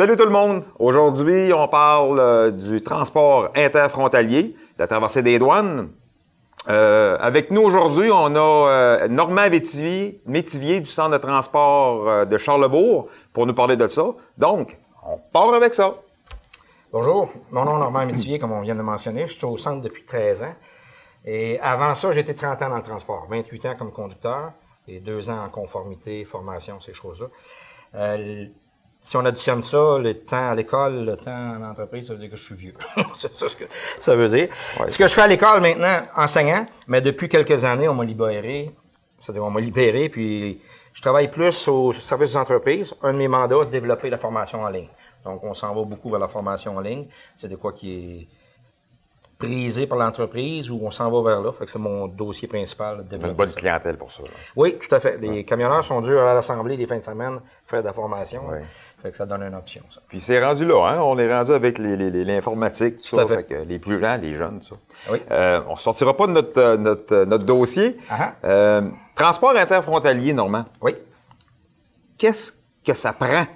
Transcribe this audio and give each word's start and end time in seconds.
Salut 0.00 0.16
tout 0.16 0.24
le 0.24 0.30
monde! 0.30 0.64
Aujourd'hui, 0.78 1.52
on 1.52 1.68
parle 1.68 2.18
euh, 2.20 2.50
du 2.50 2.80
transport 2.80 3.50
interfrontalier, 3.54 4.56
la 4.78 4.86
traversée 4.86 5.22
des 5.22 5.38
douanes. 5.38 5.90
Euh, 6.70 7.18
avec 7.20 7.50
nous 7.50 7.60
aujourd'hui, 7.60 8.08
on 8.10 8.34
a 8.34 8.38
euh, 8.38 9.08
Normand 9.08 9.50
Métivier, 9.50 10.22
Métivier 10.24 10.80
du 10.80 10.86
Centre 10.86 11.10
de 11.10 11.18
transport 11.18 12.08
euh, 12.08 12.24
de 12.24 12.38
Charlebourg 12.38 13.08
pour 13.34 13.44
nous 13.44 13.52
parler 13.52 13.76
de 13.76 13.86
ça. 13.88 14.06
Donc, 14.38 14.78
on 15.06 15.18
part 15.18 15.52
avec 15.52 15.74
ça. 15.74 15.96
Bonjour, 16.90 17.30
mon 17.50 17.66
nom 17.66 17.76
est 17.76 17.80
Normand 17.80 18.06
Métivier, 18.06 18.38
comme 18.38 18.52
on 18.52 18.62
vient 18.62 18.76
de 18.76 18.80
mentionner. 18.80 19.26
Je 19.26 19.34
suis 19.34 19.44
au 19.44 19.58
centre 19.58 19.82
depuis 19.82 20.06
13 20.06 20.44
ans. 20.44 20.54
Et 21.26 21.60
avant 21.60 21.94
ça, 21.94 22.10
été 22.18 22.34
30 22.34 22.62
ans 22.62 22.70
dans 22.70 22.76
le 22.78 22.82
transport, 22.82 23.26
28 23.28 23.66
ans 23.66 23.74
comme 23.78 23.92
conducteur 23.92 24.52
et 24.88 24.98
2 24.98 25.28
ans 25.28 25.44
en 25.44 25.50
conformité, 25.50 26.24
formation, 26.24 26.80
ces 26.80 26.94
choses-là. 26.94 27.26
Si 29.00 29.16
on 29.16 29.24
additionne 29.24 29.62
ça, 29.62 29.98
le 29.98 30.14
temps 30.14 30.50
à 30.50 30.54
l'école, 30.54 31.04
le 31.04 31.16
temps 31.16 31.56
en 31.56 31.62
entreprise, 31.62 32.08
ça 32.08 32.14
veut 32.14 32.20
dire 32.20 32.30
que 32.30 32.36
je 32.36 32.44
suis 32.44 32.54
vieux. 32.54 32.74
c'est 33.16 33.32
ça 33.32 33.48
ce 33.48 33.56
que 33.56 33.64
ça 33.98 34.14
veut 34.14 34.28
dire. 34.28 34.48
Ce 34.86 34.98
que 34.98 35.08
je 35.08 35.14
fais 35.14 35.22
à 35.22 35.26
l'école 35.26 35.60
maintenant, 35.60 36.02
enseignant, 36.16 36.66
mais 36.86 37.00
depuis 37.00 37.28
quelques 37.28 37.64
années, 37.64 37.88
on 37.88 37.94
m'a 37.94 38.04
libéré. 38.04 38.70
C'est-à-dire, 39.20 39.44
on 39.44 39.50
m'a 39.50 39.60
libéré, 39.60 40.08
puis 40.08 40.60
je 40.92 41.02
travaille 41.02 41.30
plus 41.30 41.68
au 41.68 41.92
service 41.92 42.30
des 42.30 42.36
entreprises. 42.36 42.94
Un 43.02 43.12
de 43.12 43.18
mes 43.18 43.28
mandats, 43.28 43.64
développer 43.64 44.10
la 44.10 44.18
formation 44.18 44.62
en 44.62 44.68
ligne. 44.68 44.88
Donc, 45.24 45.44
on 45.44 45.54
s'en 45.54 45.74
va 45.74 45.82
beaucoup 45.84 46.10
vers 46.10 46.20
la 46.20 46.28
formation 46.28 46.76
en 46.76 46.80
ligne. 46.80 47.06
C'est 47.34 47.48
de 47.48 47.56
quoi 47.56 47.72
qui 47.72 47.92
est 47.92 48.28
prisé 49.40 49.86
par 49.88 49.98
l'entreprise 49.98 50.70
ou 50.70 50.78
on 50.84 50.90
s'en 50.92 51.10
va 51.10 51.28
vers 51.30 51.40
là. 51.40 51.50
Fait 51.50 51.64
que 51.64 51.70
c'est 51.72 51.78
mon 51.80 52.06
dossier 52.06 52.46
principal. 52.46 53.04
de 53.04 53.16
Une 53.16 53.32
bonne 53.32 53.50
clientèle 53.52 53.96
pour 53.96 54.12
ça. 54.12 54.22
là. 54.22 54.28
Oui, 54.54 54.78
tout 54.78 54.94
à 54.94 55.00
fait. 55.00 55.18
Les 55.18 55.44
camionneurs 55.44 55.82
sont 55.84 56.00
durs 56.00 56.20
à 56.22 56.34
l'assemblée 56.34 56.76
les 56.76 56.86
fins 56.86 56.98
de 56.98 57.02
semaine, 57.02 57.40
faire 57.66 57.80
de 57.80 57.86
la 57.86 57.92
formation. 57.92 58.42
Fait 59.02 59.10
que 59.10 59.16
ça 59.16 59.24
donne 59.26 59.42
une 59.42 59.54
option, 59.54 59.82
ça. 59.90 60.00
Puis 60.08 60.20
c'est 60.20 60.44
rendu 60.44 60.64
là, 60.66 60.86
hein? 60.90 61.00
On 61.02 61.18
est 61.18 61.32
rendu 61.34 61.52
avec 61.52 61.78
les- 61.78 61.96
les- 61.96 62.10
les- 62.10 62.24
l'informatique, 62.24 62.98
tout, 63.00 63.08
Tout 63.10 63.16
ça. 63.16 63.26
fait. 63.26 63.36
Fait 63.36 63.44
que 63.44 63.54
les 63.66 63.78
plus 63.78 63.98
gens, 63.98 64.16
les 64.20 64.34
jeunes, 64.34 64.60
tout 64.60 64.74
ça. 64.74 65.12
Oui. 65.12 65.18
Euh, 65.30 65.60
on 65.68 65.76
sortira 65.76 66.14
pas 66.14 66.26
de 66.26 66.32
notre, 66.32 66.60
euh, 66.60 66.76
notre, 66.76 67.14
euh, 67.14 67.24
notre 67.24 67.44
dossier. 67.44 67.96
Euh, 68.44 68.82
transport 69.16 69.56
interfrontalier, 69.56 70.32
Normand. 70.34 70.64
Oui. 70.82 70.94
qu'est-ce 72.18 72.52
que 72.84 72.92
ça 72.94 73.12
prend 73.14 73.46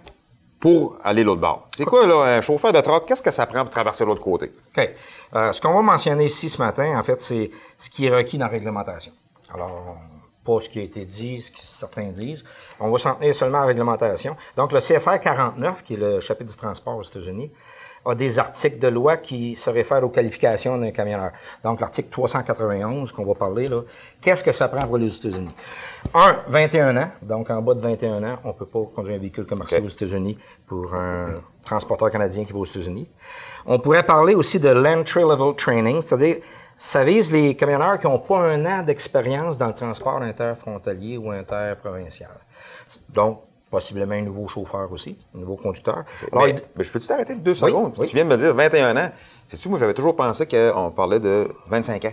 pour 0.64 0.96
aller 1.04 1.22
l'autre 1.24 1.42
bord? 1.42 1.68
C'est 1.76 1.84
quoi, 1.84 2.06
là, 2.06 2.22
un 2.22 2.40
chauffeur 2.40 2.72
de 2.72 2.80
truck, 2.80 3.04
qu'est-ce 3.04 3.20
que 3.20 3.30
ça 3.30 3.44
prend 3.44 3.60
pour 3.64 3.70
traverser 3.70 4.02
l'autre 4.06 4.22
côté? 4.22 4.50
OK. 4.74 4.90
Euh, 5.34 5.52
ce 5.52 5.60
qu'on 5.60 5.74
va 5.74 5.82
mentionner 5.82 6.24
ici 6.24 6.48
ce 6.48 6.56
matin, 6.56 6.98
en 6.98 7.02
fait, 7.02 7.20
c'est 7.20 7.50
ce 7.78 7.90
qui 7.90 8.06
est 8.06 8.10
requis 8.10 8.38
dans 8.38 8.46
la 8.46 8.52
réglementation. 8.52 9.12
Alors, 9.52 9.98
pas 10.42 10.60
ce 10.60 10.70
qui 10.70 10.78
a 10.78 10.82
été 10.82 11.04
dit, 11.04 11.42
ce 11.42 11.50
que 11.50 11.58
certains 11.58 12.06
disent. 12.06 12.46
On 12.80 12.90
va 12.90 12.96
s'en 12.96 13.14
tenir 13.14 13.34
seulement 13.34 13.58
à 13.58 13.60
la 13.60 13.66
réglementation. 13.66 14.36
Donc, 14.56 14.72
le 14.72 14.80
CFR 14.80 15.20
49, 15.20 15.82
qui 15.82 15.94
est 15.94 15.98
le 15.98 16.20
chapitre 16.20 16.50
du 16.50 16.56
transport 16.56 16.96
aux 16.96 17.02
États-Unis, 17.02 17.52
a 18.04 18.14
des 18.14 18.38
articles 18.38 18.78
de 18.78 18.88
loi 18.88 19.16
qui 19.16 19.56
se 19.56 19.70
réfèrent 19.70 20.04
aux 20.04 20.10
qualifications 20.10 20.76
d'un 20.76 20.90
camionneur. 20.90 21.32
Donc, 21.62 21.80
l'article 21.80 22.08
391 22.10 23.12
qu'on 23.12 23.24
va 23.24 23.34
parler, 23.34 23.68
là, 23.68 23.82
qu'est-ce 24.20 24.44
que 24.44 24.52
ça 24.52 24.68
prend 24.68 24.82
pour 24.82 24.94
aux 24.94 24.98
États-Unis? 24.98 25.54
Un, 26.12 26.36
21 26.48 26.96
ans. 26.96 27.10
Donc, 27.22 27.50
en 27.50 27.62
bas 27.62 27.74
de 27.74 27.80
21 27.80 28.22
ans, 28.24 28.38
on 28.44 28.52
peut 28.52 28.66
pas 28.66 28.84
conduire 28.94 29.16
un 29.16 29.20
véhicule 29.20 29.46
commercial 29.46 29.84
aux 29.84 29.88
États-Unis 29.88 30.38
pour 30.66 30.94
un 30.94 31.26
transporteur 31.64 32.10
canadien 32.10 32.44
qui 32.44 32.52
va 32.52 32.58
aux 32.58 32.66
États-Unis. 32.66 33.08
On 33.66 33.78
pourrait 33.78 34.04
parler 34.04 34.34
aussi 34.34 34.60
de 34.60 34.68
l'entry 34.68 35.22
level 35.22 35.54
training, 35.56 36.02
c'est-à-dire 36.02 36.36
ça 36.76 37.04
vise 37.04 37.32
les 37.32 37.54
camionneurs 37.56 37.98
qui 37.98 38.06
n'ont 38.06 38.18
pas 38.18 38.40
un 38.40 38.66
an 38.66 38.82
d'expérience 38.82 39.56
dans 39.56 39.68
le 39.68 39.74
transport 39.74 40.20
interfrontalier 40.20 41.16
ou 41.16 41.30
interprovincial. 41.30 42.30
Donc, 43.08 43.40
possiblement 43.74 44.14
un 44.14 44.22
nouveau 44.22 44.46
chauffeur 44.46 44.90
aussi, 44.92 45.18
un 45.34 45.38
nouveau 45.40 45.56
conducteur. 45.56 46.04
Alors, 46.32 46.44
mais, 46.44 46.50
il- 46.52 46.62
mais 46.76 46.84
je 46.84 46.92
peux-tu 46.92 47.08
t'arrêter 47.08 47.34
de 47.34 47.40
deux 47.40 47.54
secondes? 47.56 47.92
oui. 47.98 48.06
Tu 48.06 48.14
viens 48.14 48.24
de 48.24 48.30
me 48.30 48.36
dire 48.36 48.54
21 48.54 48.96
ans. 48.96 49.10
C'est-tu, 49.46 49.68
moi, 49.68 49.78
j'avais 49.80 49.94
toujours 49.94 50.14
pensé 50.14 50.46
qu'on 50.46 50.92
parlait 50.92 51.18
de 51.18 51.48
25 51.66 52.04
ans. 52.04 52.12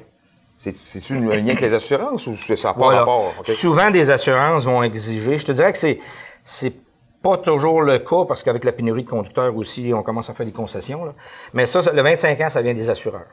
C'est- 0.58 0.76
C'est-tu 0.76 1.14
un 1.14 1.20
lien 1.20 1.44
avec 1.50 1.62
les 1.62 1.74
assurances 1.74 2.26
ou 2.28 2.36
ça 2.36 2.54
n'a 2.70 2.74
pas 2.74 2.80
Voilà. 2.80 3.00
rapport? 3.00 3.34
Souvent, 3.46 3.92
des 3.92 4.10
assurances 4.10 4.64
vont 4.66 4.82
exiger. 4.84 5.38
Je 5.38 5.46
te 5.46 5.52
dirais 5.52 5.72
que 5.72 5.78
c'est 5.80 6.00
c'est 6.44 6.74
pas 7.22 7.38
toujours 7.38 7.84
le 7.84 8.00
cas 8.00 8.26
parce 8.28 8.42
qu'avec 8.42 8.64
la 8.64 8.72
pénurie 8.72 9.04
de 9.04 9.10
conducteurs 9.10 9.56
aussi, 9.56 9.92
on 9.94 10.02
commence 10.02 10.30
à 10.32 10.34
faire 10.34 10.46
des 10.48 10.52
concessions. 10.52 11.06
là. 11.06 11.14
Mais 11.54 11.68
ça, 11.68 11.84
ça- 11.84 11.92
le 11.94 12.02
25 12.02 12.42
ans, 12.42 12.50
ça 12.50 12.62
vient 12.64 12.74
des 12.74 12.90
assureurs. 12.90 13.28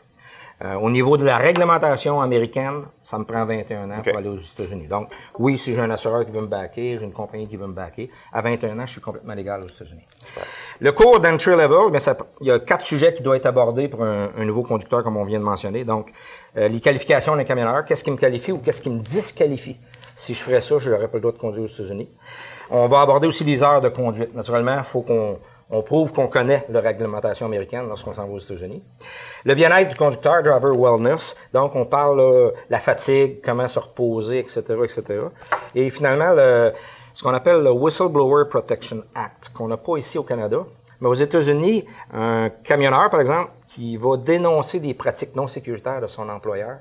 Euh, 0.64 0.74
au 0.74 0.90
niveau 0.90 1.16
de 1.16 1.24
la 1.24 1.36
réglementation 1.36 2.20
américaine, 2.20 2.82
ça 3.04 3.16
me 3.16 3.24
prend 3.24 3.46
21 3.46 3.90
ans 3.92 4.02
pour 4.02 4.16
aller 4.16 4.28
aux 4.28 4.38
États-Unis. 4.38 4.88
Donc, 4.88 5.08
oui, 5.38 5.56
si 5.56 5.72
j'ai 5.72 5.80
un 5.80 5.90
assureur 5.90 6.26
qui 6.26 6.32
veut 6.32 6.40
me 6.40 6.48
backer, 6.48 6.98
j'ai 6.98 7.04
une 7.04 7.12
compagnie 7.12 7.46
qui 7.46 7.56
veut 7.56 7.68
me 7.68 7.72
backer, 7.72 8.10
à 8.32 8.42
21 8.42 8.76
ans, 8.80 8.86
je 8.86 8.92
suis 8.92 9.00
complètement 9.00 9.34
légal 9.34 9.62
aux 9.62 9.68
États-Unis. 9.68 10.04
Le 10.80 10.90
cours 10.90 11.20
d'entry 11.20 11.52
level, 11.52 12.00
ça, 12.00 12.16
il 12.40 12.48
y 12.48 12.50
a 12.50 12.58
quatre 12.58 12.84
sujets 12.84 13.14
qui 13.14 13.22
doivent 13.22 13.36
être 13.36 13.46
abordés 13.46 13.86
pour 13.86 14.02
un, 14.02 14.30
un 14.36 14.44
nouveau 14.44 14.64
conducteur, 14.64 15.04
comme 15.04 15.16
on 15.16 15.24
vient 15.24 15.38
de 15.38 15.44
mentionner. 15.44 15.84
Donc, 15.84 16.12
euh, 16.56 16.66
les 16.66 16.80
qualifications 16.80 17.36
d'un 17.36 17.44
camionneur, 17.44 17.84
qu'est-ce 17.84 18.02
qui 18.02 18.10
me 18.10 18.16
qualifie 18.16 18.50
ou 18.50 18.58
qu'est-ce 18.58 18.82
qui 18.82 18.90
me 18.90 18.98
disqualifie? 19.00 19.76
Si 20.16 20.34
je 20.34 20.42
ferais 20.42 20.60
ça, 20.60 20.80
je 20.80 20.90
n'aurais 20.90 21.06
pas 21.06 21.18
le 21.18 21.20
droit 21.20 21.32
de 21.32 21.38
conduire 21.38 21.64
aux 21.64 21.72
États-Unis. 21.72 22.08
On 22.70 22.88
va 22.88 23.00
aborder 23.00 23.28
aussi 23.28 23.44
les 23.44 23.62
heures 23.62 23.80
de 23.80 23.88
conduite. 23.88 24.34
Naturellement, 24.34 24.78
il 24.78 24.84
faut 24.84 25.02
qu'on 25.02 25.38
on 25.70 25.82
prouve 25.82 26.12
qu'on 26.12 26.28
connaît 26.28 26.64
la 26.70 26.80
réglementation 26.80 27.46
américaine 27.46 27.86
lorsqu'on 27.88 28.14
s'en 28.14 28.26
va 28.26 28.32
aux 28.32 28.38
États-Unis. 28.38 28.82
Le 29.44 29.54
bien-être 29.54 29.90
du 29.90 29.96
conducteur, 29.96 30.42
driver 30.42 30.74
wellness. 30.76 31.36
Donc, 31.52 31.74
on 31.76 31.84
parle 31.84 32.18
là, 32.20 32.50
la 32.70 32.80
fatigue, 32.80 33.40
comment 33.44 33.68
se 33.68 33.78
reposer, 33.78 34.38
etc., 34.38 34.62
etc. 34.82 35.02
Et 35.74 35.90
finalement, 35.90 36.32
le, 36.34 36.72
ce 37.12 37.22
qu'on 37.22 37.34
appelle 37.34 37.62
le 37.62 37.70
Whistleblower 37.70 38.46
Protection 38.48 39.02
Act, 39.14 39.50
qu'on 39.54 39.68
n'a 39.68 39.76
pas 39.76 39.96
ici 39.98 40.16
au 40.18 40.22
Canada. 40.22 40.58
Mais 41.00 41.08
aux 41.08 41.14
États-Unis, 41.14 41.84
un 42.12 42.50
camionneur, 42.64 43.08
par 43.10 43.20
exemple, 43.20 43.50
qui 43.68 43.96
va 43.96 44.16
dénoncer 44.16 44.80
des 44.80 44.94
pratiques 44.94 45.36
non 45.36 45.46
sécuritaires 45.46 46.00
de 46.00 46.06
son 46.08 46.28
employeur, 46.28 46.78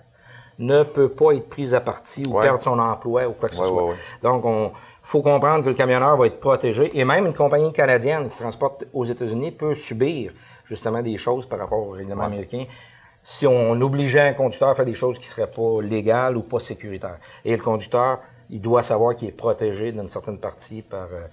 ne 0.59 0.81
peut 0.81 1.09
pas 1.09 1.33
être 1.33 1.49
pris 1.49 1.75
à 1.75 1.79
partie 1.81 2.25
ou 2.25 2.35
Ouais. 2.37 2.43
perdre 2.43 2.61
son 2.61 2.79
emploi 2.79 3.27
ou 3.27 3.33
quoi 3.33 3.47
que 3.47 3.53
ce 3.55 3.63
soit. 3.63 3.83
ouais. 3.83 3.95
Donc, 4.23 4.43
on 4.43 4.71
faut 5.07 5.21
comprendre 5.21 5.63
que 5.63 5.69
le 5.69 5.75
camionneur 5.75 6.17
va 6.17 6.27
être 6.27 6.41
protégé 6.41 6.91
et 6.93 7.05
même 7.05 7.25
une 7.25 7.33
compagnie 7.33 7.71
canadienne 7.71 8.29
qui 8.29 8.37
transporte 8.37 8.83
aux 8.93 9.05
États-Unis 9.05 9.51
peut 9.51 9.73
subir 9.73 10.33
justement 10.65 11.01
des 11.01 11.17
choses 11.17 11.45
par 11.45 11.59
rapport 11.59 11.79
au 11.79 11.91
règlement 11.91 12.25
américain 12.25 12.65
si 13.23 13.47
on 13.47 13.71
obligeait 13.79 14.19
un 14.19 14.33
conducteur 14.33 14.67
à 14.67 14.75
faire 14.75 14.85
des 14.85 14.95
choses 14.95 15.17
qui 15.17 15.27
seraient 15.27 15.49
pas 15.49 15.81
légales 15.81 16.35
ou 16.35 16.41
pas 16.41 16.59
sécuritaires. 16.59 17.19
Et 17.45 17.55
le 17.55 17.63
conducteur, 17.63 18.19
il 18.49 18.59
doit 18.59 18.83
savoir 18.83 19.15
qu'il 19.15 19.29
est 19.29 19.31
protégé 19.31 19.93
d'une 19.93 20.09
certaine 20.09 20.39
partie 20.39 20.81
par 20.81 21.07
euh, 21.13 21.27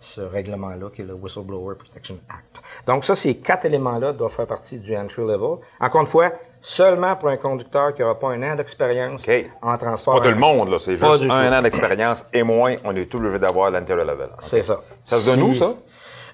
ce 0.00 0.20
règlement-là, 0.20 0.90
qui 0.92 1.02
est 1.02 1.04
le 1.04 1.14
Whistleblower 1.14 1.76
Protection 1.76 2.18
Act. 2.28 2.62
Donc 2.86 3.04
ça, 3.04 3.14
ces 3.14 3.36
quatre 3.36 3.64
éléments-là 3.64 4.12
doivent 4.12 4.32
faire 4.32 4.46
partie 4.46 4.78
du 4.78 4.96
entry 4.96 5.22
level. 5.22 5.58
Encore 5.80 6.00
une 6.00 6.08
fois, 6.08 6.32
seulement 6.60 7.16
pour 7.16 7.28
un 7.28 7.36
conducteur 7.36 7.94
qui 7.94 8.02
n'aura 8.02 8.18
pas 8.18 8.28
un 8.28 8.42
an 8.42 8.54
d'expérience 8.56 9.26
en 9.62 9.78
transport. 9.78 10.14
Pas 10.16 10.28
tout 10.28 10.34
le 10.34 10.40
monde, 10.40 10.70
là. 10.70 10.78
C'est 10.78 10.96
juste 10.96 11.22
un 11.22 11.58
an 11.58 11.62
d'expérience 11.62 12.26
et 12.32 12.42
moins, 12.42 12.74
on 12.84 12.94
est 12.96 13.06
tout 13.06 13.18
obligé 13.18 13.38
d'avoir 13.38 13.70
l'intérieur 13.70 14.06
level. 14.06 14.30
C'est 14.38 14.62
ça. 14.62 14.80
Ça 15.04 15.18
se 15.18 15.26
donne 15.26 15.42
où, 15.42 15.54
ça? 15.54 15.74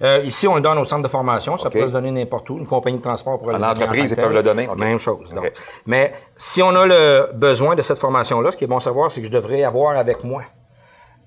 Euh, 0.03 0.23
ici, 0.25 0.47
on 0.47 0.57
le 0.57 0.61
donne 0.61 0.77
au 0.77 0.85
centre 0.85 1.03
de 1.03 1.09
formation. 1.09 1.57
Ça 1.57 1.71
peut 1.71 1.87
se 1.87 1.93
donner 1.93 2.11
n'importe 2.11 2.51
où. 2.51 2.59
Une 2.59 2.67
compagnie 2.67 2.99
de 2.99 3.03
transport 3.03 3.39
pourrait 3.39 3.55
le 3.55 3.61
donner 3.61 3.71
entreprise, 3.73 4.11
tant 4.11 4.17
que 4.17 4.21
ils 4.21 4.25
peuvent 4.25 4.35
le 4.35 4.43
donner? 4.43 4.69
Même 4.77 4.99
chose. 4.99 5.31
donc. 5.31 5.53
Mais 5.87 6.13
si 6.37 6.63
on 6.63 6.75
a 6.75 6.85
le 6.85 7.31
besoin 7.33 7.75
de 7.75 7.83
cette 7.83 7.99
formation-là, 7.99 8.53
ce 8.53 8.57
qui 8.57 8.65
est 8.65 8.67
bon 8.67 8.77
à 8.77 8.81
savoir, 8.81 9.11
c'est 9.11 9.21
que 9.21 9.27
je 9.27 9.33
devrais 9.33 9.65
avoir 9.65 9.97
avec 9.97 10.23
moi 10.23 10.43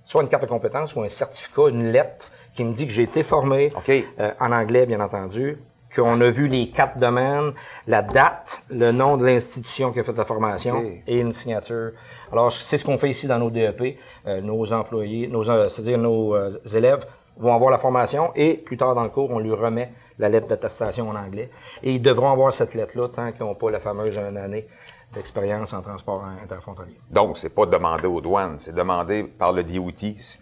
soit 0.09 0.23
une 0.23 0.27
carte 0.27 0.41
de 0.41 0.47
compétence 0.47 0.95
ou 0.95 1.03
un 1.03 1.07
certificat, 1.07 1.69
une 1.69 1.91
lettre 1.91 2.31
qui 2.55 2.63
me 2.63 2.73
dit 2.73 2.87
que 2.87 2.93
j'ai 2.93 3.03
été 3.03 3.21
formé 3.21 3.71
euh, 3.87 4.31
en 4.39 4.51
anglais, 4.51 4.87
bien 4.87 4.99
entendu, 5.01 5.59
qu'on 5.95 6.21
a 6.21 6.29
vu 6.29 6.47
les 6.47 6.69
quatre 6.69 6.97
domaines, 6.97 7.53
la 7.87 8.01
date, 8.01 8.61
le 8.69 8.91
nom 8.91 9.17
de 9.17 9.25
l'institution 9.25 9.91
qui 9.91 9.99
a 9.99 10.03
fait 10.03 10.15
la 10.15 10.25
formation 10.25 10.83
et 11.07 11.19
une 11.19 11.33
signature. 11.33 11.91
Alors, 12.31 12.51
c'est 12.51 12.77
ce 12.77 12.85
qu'on 12.85 12.97
fait 12.97 13.09
ici 13.09 13.27
dans 13.27 13.39
nos 13.39 13.49
DEP. 13.49 13.97
Euh, 14.27 14.41
nos 14.41 14.71
employés, 14.71 15.27
nos, 15.27 15.49
euh, 15.49 15.67
c'est-à-dire 15.69 15.97
nos 15.97 16.35
euh, 16.35 16.51
élèves 16.73 17.05
vont 17.37 17.53
avoir 17.53 17.71
la 17.71 17.77
formation 17.77 18.31
et 18.35 18.55
plus 18.55 18.77
tard 18.77 18.95
dans 18.95 19.03
le 19.03 19.09
cours, 19.09 19.31
on 19.31 19.39
lui 19.39 19.53
remet 19.53 19.91
la 20.19 20.27
lettre 20.27 20.47
d'attestation 20.47 21.09
en 21.09 21.15
anglais. 21.15 21.47
Et 21.81 21.93
ils 21.93 22.01
devront 22.01 22.31
avoir 22.31 22.53
cette 22.53 22.75
lettre-là 22.75 23.07
tant 23.07 23.31
qu'ils 23.31 23.45
n'ont 23.45 23.55
pas 23.55 23.71
la 23.71 23.79
fameuse 23.79 24.17
une 24.17 24.37
année 24.37 24.67
d'expérience 25.13 25.73
en 25.73 25.81
transport 25.81 26.23
interfrontalier. 26.43 26.99
Donc, 27.09 27.37
c'est 27.37 27.49
pas 27.53 27.65
demandé 27.65 28.05
aux 28.05 28.21
douanes, 28.21 28.55
c'est 28.59 28.75
demandé 28.75 29.23
par 29.23 29.51
le 29.53 29.63
DOT. 29.63 29.91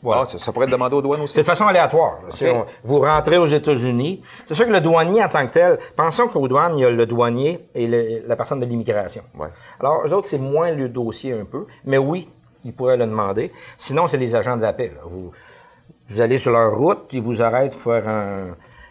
Voilà. 0.04 0.24
Ah, 0.26 0.30
ça, 0.30 0.38
ça 0.38 0.52
pourrait 0.52 0.66
être 0.66 0.72
demandé 0.74 0.96
aux 0.96 1.02
douanes 1.02 1.22
aussi? 1.22 1.36
C'est 1.36 1.40
de 1.42 1.46
façon 1.46 1.66
aléatoire. 1.68 2.16
là. 2.24 2.32
Si 2.32 2.46
on- 2.46 2.66
vous 2.84 3.00
rentrez 3.00 3.38
aux 3.38 3.46
États-Unis, 3.48 4.22
c'est 4.46 4.54
sûr 4.56 4.66
que 4.66 4.72
le 4.72 4.82
douanier 4.82 5.24
en 5.24 5.30
tant 5.30 5.48
que 5.48 5.54
tel, 5.54 5.80
pensons 5.96 6.28
qu'aux 6.28 6.48
douanes, 6.50 6.78
il 6.78 6.82
y 6.82 6.86
a 6.86 6.90
le 6.90 7.06
douanier 7.06 7.68
et 7.74 7.88
le- 7.88 8.28
la 8.28 8.36
personne 8.36 8.60
de 8.60 8.66
l'immigration. 8.66 9.24
Ouais. 9.38 9.48
Alors, 9.80 10.06
eux 10.06 10.14
autres, 10.14 10.28
c'est 10.28 10.38
moins 10.40 10.72
le 10.72 10.90
dossier 10.90 11.32
un 11.34 11.46
peu, 11.46 11.66
mais 11.86 11.98
oui, 11.98 12.30
ils 12.66 12.74
pourraient 12.74 12.98
le 12.98 13.06
demander. 13.06 13.54
Sinon, 13.78 14.08
c'est 14.08 14.18
les 14.18 14.36
agents 14.36 14.58
de 14.58 14.64
la 14.64 14.74
paix. 14.74 14.92
là. 14.94 15.02
Vous, 15.06 15.32
vous 16.10 16.22
allez 16.22 16.38
sur 16.40 16.52
leur 16.52 16.76
route, 16.78 17.06
ils 17.12 17.22
vous 17.22 17.42
arrêtent 17.42 17.72
pour 17.72 17.94
faire 17.94 18.08
un... 18.08 18.48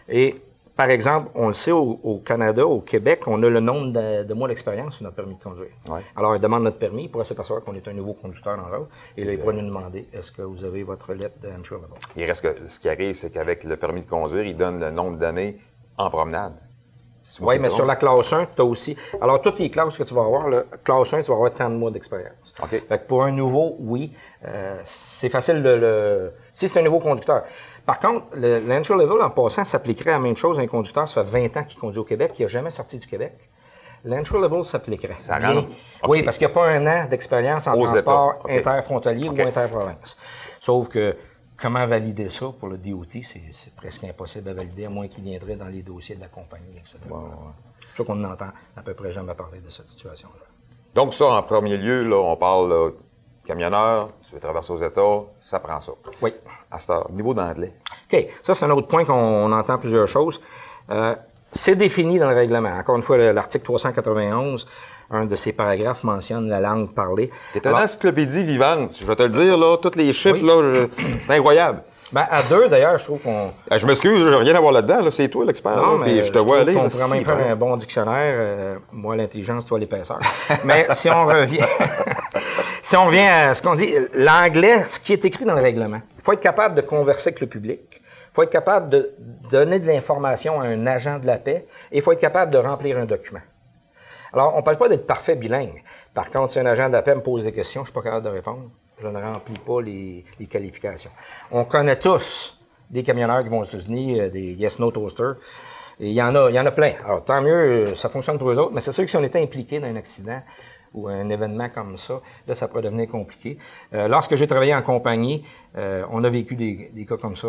Et 0.09 0.41
par 0.77 0.91
exemple, 0.91 1.31
on 1.33 1.47
le 1.47 1.55
sait 1.55 1.71
au, 1.71 2.21
Canada, 2.23 2.65
au 2.65 2.81
Québec, 2.81 3.21
on 3.25 3.41
a 3.41 3.49
le 3.49 3.59
nombre 3.59 3.91
de, 3.91 4.33
mois 4.33 4.47
d'expérience 4.47 4.97
sur 4.97 5.03
notre 5.05 5.15
permis 5.15 5.35
de 5.35 5.43
conduire. 5.43 5.71
Alors, 6.15 6.35
il 6.35 6.41
demande 6.41 6.63
notre 6.63 6.77
permis, 6.77 7.05
il 7.05 7.11
pourrait 7.11 7.25
s'apercevoir 7.25 7.63
qu'on 7.63 7.75
est 7.75 7.87
un 7.87 7.93
nouveau 7.93 8.13
conducteur 8.13 8.55
dans 8.55 8.69
l'autre, 8.69 8.89
et 9.17 9.23
là, 9.23 9.33
il 9.33 9.39
pourrait 9.39 9.55
nous 9.55 9.67
demander 9.67 10.07
est-ce 10.13 10.31
que 10.31 10.43
vous 10.43 10.63
avez 10.63 10.83
votre 10.83 11.13
lettre 11.13 11.35
d'entry 11.41 11.75
Il 12.15 12.25
reste 12.25 12.43
que 12.43 12.69
ce 12.69 12.79
qui 12.79 12.89
arrive, 12.89 13.15
c'est 13.15 13.31
qu'avec 13.31 13.63
le 13.63 13.75
permis 13.75 14.01
de 14.01 14.09
conduire, 14.09 14.45
il 14.45 14.55
donne 14.55 14.79
le 14.79 14.91
nombre 14.91 15.17
d'années 15.17 15.57
en 15.97 16.11
promenade. 16.11 16.53
Oui, 17.41 17.59
mais 17.59 17.69
sur 17.69 17.85
la 17.85 17.95
classe 17.97 18.31
1, 18.31 18.47
tu 18.55 18.61
as 18.61 18.65
aussi. 18.65 18.95
Alors, 19.19 19.41
toutes 19.41 19.59
les 19.59 19.69
classes 19.69 19.97
que 19.97 20.03
tu 20.03 20.13
vas 20.13 20.21
avoir, 20.21 20.47
la 20.47 20.63
classe 20.83 21.13
1, 21.13 21.23
tu 21.23 21.27
vas 21.27 21.35
avoir 21.35 21.51
30 21.51 21.73
mois 21.73 21.91
d'expérience. 21.91 22.53
OK. 22.63 22.69
Fait 22.69 22.99
que 22.99 23.05
pour 23.05 23.23
un 23.23 23.31
nouveau, 23.31 23.75
oui, 23.79 24.13
euh, 24.45 24.79
c'est 24.85 25.29
facile 25.29 25.61
de 25.61 25.69
le. 25.69 26.33
Si 26.53 26.69
c'est 26.69 26.79
un 26.79 26.83
nouveau 26.83 26.99
conducteur. 26.99 27.43
Par 27.87 28.01
contre, 28.01 28.25
l'entry 28.35 28.93
level, 28.95 29.21
en 29.21 29.29
passant, 29.29 29.63
s'appliquerait 29.63 30.11
à 30.11 30.17
la 30.17 30.19
même 30.19 30.35
chose 30.35 30.59
à 30.59 30.61
un 30.61 30.67
conducteur, 30.67 31.07
ça 31.07 31.23
fait 31.23 31.47
20 31.49 31.57
ans 31.57 31.63
qu'il 31.63 31.79
conduit 31.79 31.99
au 31.99 32.03
Québec, 32.03 32.33
qui 32.33 32.41
n'a 32.41 32.49
jamais 32.49 32.69
sorti 32.69 32.99
du 32.99 33.07
Québec. 33.07 33.49
L'entry 34.03 34.37
level 34.41 34.65
s'appliquerait. 34.65 35.15
Ça 35.15 35.39
rend... 35.39 35.63
Oui, 36.05 36.21
parce 36.21 36.37
qu'il 36.37 36.47
n'y 36.47 36.51
a 36.51 36.53
pas 36.53 36.67
un 36.67 36.85
an 36.85 37.07
d'expérience 37.09 37.65
en 37.65 37.71
transport 37.71 38.39
interfrontalier 38.47 39.29
ou 39.29 39.41
interprovince. 39.41 40.17
Sauf 40.59 40.89
que 40.89 41.15
comment 41.55 41.87
valider 41.87 42.29
ça 42.29 42.47
pour 42.59 42.67
le 42.67 42.77
DOT, 42.77 43.21
c'est 43.23 43.73
presque 43.77 44.03
impossible 44.03 44.49
à 44.49 44.53
valider, 44.53 44.85
à 44.85 44.89
moins 44.89 45.07
qu'il 45.07 45.23
viendrait 45.23 45.55
dans 45.55 45.69
les 45.69 45.81
dossiers 45.81 46.15
de 46.15 46.21
la 46.21 46.27
compagnie, 46.27 46.77
etc. 46.77 46.97
C'est 47.79 47.97
ça 47.97 48.03
qu'on 48.03 48.15
n'entend 48.15 48.49
à 48.75 48.81
peu 48.81 48.95
près 48.95 49.13
jamais 49.13 49.33
parler 49.33 49.59
de 49.61 49.69
cette 49.69 49.87
situation-là. 49.87 50.45
Donc 50.93 51.13
ça, 51.13 51.27
en 51.27 51.41
premier 51.41 51.77
lieu, 51.77 52.03
là, 52.03 52.17
on 52.17 52.35
parle 52.35 52.93
camionneur, 53.45 54.09
tu 54.23 54.33
veux 54.33 54.41
traverser 54.41 54.73
aux 54.73 54.83
États, 54.83 55.21
ça 55.39 55.61
prend 55.61 55.79
ça. 55.79 55.93
Oui. 56.21 56.33
À 56.71 56.79
ce 56.79 56.91
niveau 57.11 57.33
d'anglais. 57.33 57.73
OK. 58.11 58.27
Ça, 58.43 58.55
c'est 58.55 58.65
un 58.65 58.71
autre 58.71 58.87
point 58.87 59.05
qu'on 59.05 59.51
entend 59.51 59.77
plusieurs 59.77 60.07
choses. 60.07 60.41
Euh, 60.91 61.15
c'est 61.51 61.75
défini 61.75 62.19
dans 62.19 62.29
le 62.29 62.35
règlement. 62.35 62.77
Encore 62.77 62.97
une 62.97 63.03
fois, 63.03 63.17
l'article 63.17 63.63
391, 63.63 64.67
un 65.11 65.25
de 65.25 65.35
ces 65.35 65.53
paragraphes 65.53 66.03
mentionne 66.03 66.49
la 66.49 66.59
langue 66.59 66.93
parlée. 66.93 67.31
C'est 67.53 67.65
une 67.65 67.73
encyclopédie 67.73 68.43
vivante. 68.43 68.91
Je 68.99 69.05
vais 69.05 69.15
te 69.15 69.23
le 69.23 69.29
dire, 69.29 69.57
là, 69.57 69.77
tous 69.77 69.95
les 69.95 70.11
chiffres, 70.11 70.45
là, 70.45 70.87
c'est 71.21 71.31
incroyable. 71.31 71.81
Ben, 72.11 72.25
à 72.29 72.41
deux, 72.43 72.69
d'ailleurs, 72.69 72.97
je 72.99 73.03
trouve 73.03 73.19
qu'on. 73.19 73.51
Ah, 73.69 73.77
je 73.77 73.85
m'excuse, 73.85 74.23
j'ai 74.23 74.35
rien 74.35 74.55
à 74.55 74.61
voir 74.61 74.71
là-dedans. 74.71 75.01
Là. 75.03 75.11
C'est 75.11 75.27
toi 75.27 75.45
l'expert. 75.45 75.81
Puis 76.03 76.23
je 76.23 76.31
te 76.31 76.39
vois 76.39 76.59
aller. 76.59 76.75
On 76.75 76.89
pourrait 76.89 77.09
même 77.09 77.25
faire 77.25 77.51
un 77.51 77.55
bon 77.55 77.75
dictionnaire. 77.75 78.33
Euh, 78.37 78.75
moi, 78.93 79.15
l'intelligence, 79.15 79.65
toi, 79.65 79.77
l'épaisseur. 79.77 80.19
mais 80.63 80.87
si 80.95 81.09
on 81.09 81.25
revient. 81.25 81.59
si 82.87 82.95
on 82.95 83.07
revient 83.07 83.19
à 83.27 83.53
ce 83.53 83.61
qu'on 83.61 83.75
dit, 83.75 83.93
l'anglais, 84.13 84.85
ce 84.85 84.97
qui 84.97 85.11
est 85.11 85.25
écrit 85.25 85.43
dans 85.43 85.55
le 85.55 85.61
règlement, 85.61 85.99
il 86.19 86.23
faut 86.23 86.31
être 86.31 86.39
capable 86.39 86.73
de 86.73 86.79
converser 86.79 87.31
avec 87.31 87.41
le 87.41 87.47
public. 87.47 87.81
Il 87.91 88.33
faut 88.33 88.43
être 88.43 88.49
capable 88.49 88.87
de 88.87 89.13
donner 89.51 89.79
de 89.79 89.87
l'information 89.87 90.61
à 90.61 90.67
un 90.67 90.87
agent 90.87 91.19
de 91.19 91.27
la 91.27 91.37
paix. 91.37 91.65
Et 91.91 91.97
il 91.97 92.01
faut 92.01 92.13
être 92.13 92.21
capable 92.21 92.49
de 92.49 92.57
remplir 92.57 92.97
un 92.97 93.03
document. 93.03 93.41
Alors, 94.31 94.53
on 94.55 94.59
ne 94.59 94.61
parle 94.61 94.77
pas 94.77 94.87
d'être 94.87 95.05
parfait 95.05 95.35
bilingue. 95.35 95.83
Par 96.13 96.29
contre, 96.29 96.53
si 96.53 96.59
un 96.59 96.65
agent 96.65 96.87
de 96.87 96.93
la 96.93 97.01
paix 97.01 97.13
me 97.13 97.21
pose 97.21 97.43
des 97.43 97.51
questions, 97.51 97.81
je 97.81 97.89
ne 97.89 97.91
suis 97.91 97.93
pas 97.93 98.03
capable 98.03 98.23
de 98.23 98.31
répondre 98.31 98.69
je 99.01 99.07
ne 99.07 99.21
remplis 99.21 99.59
pas 99.65 99.81
les, 99.81 100.47
qualifications. 100.49 101.11
On 101.51 101.65
connaît 101.65 101.99
tous 101.99 102.57
des 102.89 103.03
camionneurs 103.03 103.43
qui 103.43 103.49
vont 103.49 103.59
aux 103.59 103.65
États-Unis, 103.65 104.21
euh, 104.21 104.29
des 104.29 104.53
Yes 104.53 104.79
No 104.79 104.91
Toaster. 104.91 105.33
il 105.99 106.13
y 106.13 106.21
en 106.21 106.33
a, 106.33 106.49
il 106.49 106.55
y 106.55 106.59
en 106.59 106.65
a 106.65 106.71
plein. 106.71 106.93
Alors, 107.05 107.25
tant 107.25 107.41
mieux, 107.41 107.93
ça 107.95 108.07
fonctionne 108.07 108.39
pour 108.39 108.49
eux 108.49 108.57
autres, 108.57 108.71
mais 108.71 108.79
c'est 108.81 108.93
sûr 108.93 109.03
que 109.03 109.11
si 109.11 109.17
on 109.17 109.23
était 109.23 109.41
impliqué 109.41 109.79
dans 109.79 109.87
un 109.87 109.97
accident 109.97 110.41
ou 110.97 111.07
un 111.07 111.29
événement 111.29 111.69
comme 111.69 111.97
ça, 111.97 112.21
là, 112.47 112.55
ça 112.55 112.67
pourrait 112.67 112.83
devenir 112.83 113.07
compliqué. 113.07 113.57
Euh, 113.93 114.07
lorsque 114.07 114.35
j'ai 114.35 114.47
travaillé 114.47 114.75
en 114.75 114.81
compagnie, 114.81 115.45
euh, 115.77 116.03
on 116.11 116.23
a 116.23 116.29
vécu 116.29 116.55
des, 116.55 116.91
des 116.93 117.05
cas 117.05 117.17
comme 117.17 117.35
ça. 117.35 117.47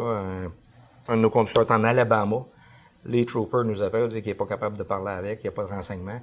un 1.08 1.16
de 1.16 1.20
nos 1.20 1.30
conducteurs 1.30 1.64
est 1.64 1.72
en 1.72 1.84
Alabama 1.84 2.44
les 3.08 3.24
troopers 3.24 3.64
nous 3.64 3.82
appellent, 3.82 4.08
disent 4.08 4.22
qu'il 4.22 4.30
n'est 4.30 4.36
pas 4.36 4.46
capable 4.46 4.76
de 4.76 4.82
parler 4.82 5.10
avec, 5.10 5.40
il 5.42 5.46
n'y 5.46 5.48
a 5.48 5.52
pas 5.52 5.64
de 5.64 5.68
renseignements. 5.68 6.20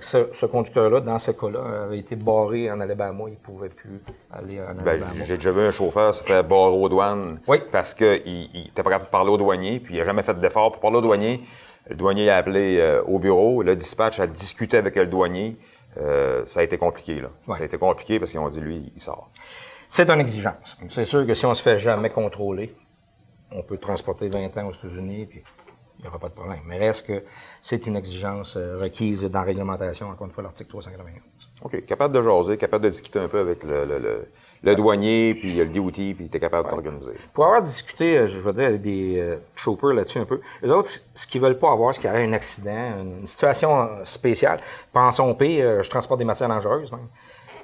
ce, 0.00 0.46
conducteur-là, 0.46 1.00
dans 1.00 1.18
ce 1.18 1.32
cas-là, 1.32 1.84
avait 1.84 1.98
été 1.98 2.16
barré 2.16 2.70
en 2.70 2.80
Alabama, 2.80 3.24
il 3.26 3.32
ne 3.32 3.36
pouvait 3.36 3.68
plus 3.68 4.00
aller 4.32 4.60
en 4.60 4.74
ben, 4.74 5.02
Alabama. 5.02 5.24
J'ai 5.24 5.36
déjà 5.36 5.52
vu 5.52 5.60
un 5.60 5.70
chauffeur 5.70 6.14
se 6.14 6.22
faire 6.22 6.44
barrer 6.44 6.76
aux 6.76 6.88
douanes 6.88 7.40
oui. 7.46 7.58
parce 7.70 7.94
qu'il 7.94 8.48
n'était 8.54 8.82
pas 8.82 8.90
capable 8.90 9.06
de 9.06 9.10
parler 9.10 9.30
au 9.30 9.36
douanier, 9.36 9.80
puis 9.80 9.94
il 9.94 9.98
n'a 9.98 10.04
jamais 10.04 10.22
fait 10.22 10.38
d'effort 10.38 10.72
pour 10.72 10.80
parler 10.80 10.98
au 10.98 11.02
douanier. 11.02 11.40
Le 11.88 11.96
douanier 11.96 12.28
a 12.28 12.36
appelé 12.36 12.78
euh, 12.78 13.02
au 13.04 13.18
bureau, 13.18 13.62
le 13.62 13.74
dispatch 13.74 14.20
a 14.20 14.26
discuté 14.26 14.76
avec 14.76 14.94
le 14.96 15.06
douanier. 15.06 15.56
Euh, 15.96 16.44
ça 16.46 16.60
a 16.60 16.62
été 16.62 16.78
compliqué, 16.78 17.20
là. 17.20 17.30
Ça 17.48 17.62
a 17.62 17.64
été 17.64 17.78
compliqué 17.78 18.18
parce 18.18 18.30
qu'ils 18.30 18.40
ont 18.40 18.48
dit, 18.48 18.60
lui, 18.60 18.92
il 18.94 19.00
sort. 19.00 19.30
C'est 19.88 20.10
une 20.10 20.20
exigence. 20.20 20.76
C'est 20.90 21.06
sûr 21.06 21.26
que 21.26 21.34
si 21.34 21.46
on 21.46 21.54
se 21.54 21.62
fait 21.62 21.78
jamais 21.78 22.10
contrôler, 22.10 22.74
on 23.50 23.62
peut 23.62 23.78
transporter 23.78 24.28
20 24.28 24.56
ans 24.58 24.68
aux 24.68 24.72
États-Unis, 24.72 25.26
puis 25.26 25.42
il 25.98 26.02
n'y 26.02 26.08
aura 26.08 26.18
pas 26.18 26.28
de 26.28 26.34
problème. 26.34 26.60
Mais 26.66 26.78
reste 26.78 27.06
que 27.06 27.24
c'est 27.60 27.86
une 27.86 27.96
exigence 27.96 28.56
euh, 28.56 28.78
requise 28.80 29.22
dans 29.22 29.40
la 29.40 29.44
réglementation, 29.44 30.08
encore 30.08 30.26
une 30.26 30.32
fois, 30.32 30.44
l'article 30.44 30.70
391. 30.70 31.14
OK. 31.62 31.84
Capable 31.86 32.14
de 32.14 32.22
jaser, 32.22 32.56
capable 32.56 32.84
de 32.84 32.90
discuter 32.90 33.18
un 33.18 33.26
peu 33.26 33.40
avec 33.40 33.64
le, 33.64 34.74
douanier, 34.76 35.34
puis 35.34 35.54
le 35.56 35.66
DOT, 35.66 35.90
puis 35.90 36.28
tu 36.30 36.36
es 36.36 36.40
capable 36.40 36.66
de 36.66 36.70
t'organiser. 36.70 37.14
Pour 37.32 37.46
avoir 37.46 37.62
discuté, 37.62 38.16
euh, 38.16 38.26
je 38.28 38.38
veux 38.38 38.52
dire, 38.52 38.66
avec 38.66 38.80
des 38.80 39.18
euh, 39.18 39.36
troopers 39.56 39.92
là-dessus 39.92 40.18
un 40.18 40.24
peu, 40.24 40.40
les 40.62 40.70
autres, 40.70 40.88
ce 40.88 41.26
qu'ils 41.26 41.40
veulent 41.40 41.58
pas 41.58 41.72
avoir, 41.72 41.92
c'est 41.94 42.00
qu'il 42.00 42.10
y 42.10 42.14
ait 42.14 42.24
un 42.24 42.32
accident, 42.32 43.00
une 43.00 43.26
situation 43.26 43.88
spéciale. 44.04 44.60
Pensons 44.92 45.34
pire, 45.34 45.82
je 45.82 45.90
transporte 45.90 46.18
des 46.20 46.24
matières 46.24 46.48
dangereuses. 46.48 46.92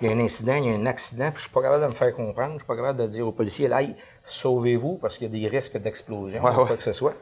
Il 0.01 0.09
y 0.09 0.13
a 0.13 0.17
un 0.17 0.19
incident, 0.19 0.57
il 0.57 0.65
y 0.65 0.69
a 0.71 0.77
un 0.77 0.87
accident, 0.87 1.31
puis 1.31 1.39
je 1.39 1.43
suis 1.43 1.53
pas 1.53 1.63
capable 1.63 1.85
de 1.85 1.89
me 1.89 1.95
faire 1.95 2.13
comprendre, 2.13 2.55
je 2.55 2.59
suis 2.59 2.67
pas 2.67 2.75
capable 2.75 2.99
de 2.99 3.07
dire 3.07 3.27
aux 3.29 3.33
policiers, 3.33 3.69
là, 3.69 3.81
sauvez-vous, 4.27 4.97
parce 4.97 5.19
qu'il 5.19 5.33
y 5.33 5.39
a 5.39 5.41
des 5.41 5.57
risques 5.57 5.77
d'explosion, 5.77 6.41
quoi 6.41 6.77
que 6.77 6.83
ce 6.83 6.93
soit. 6.93 7.15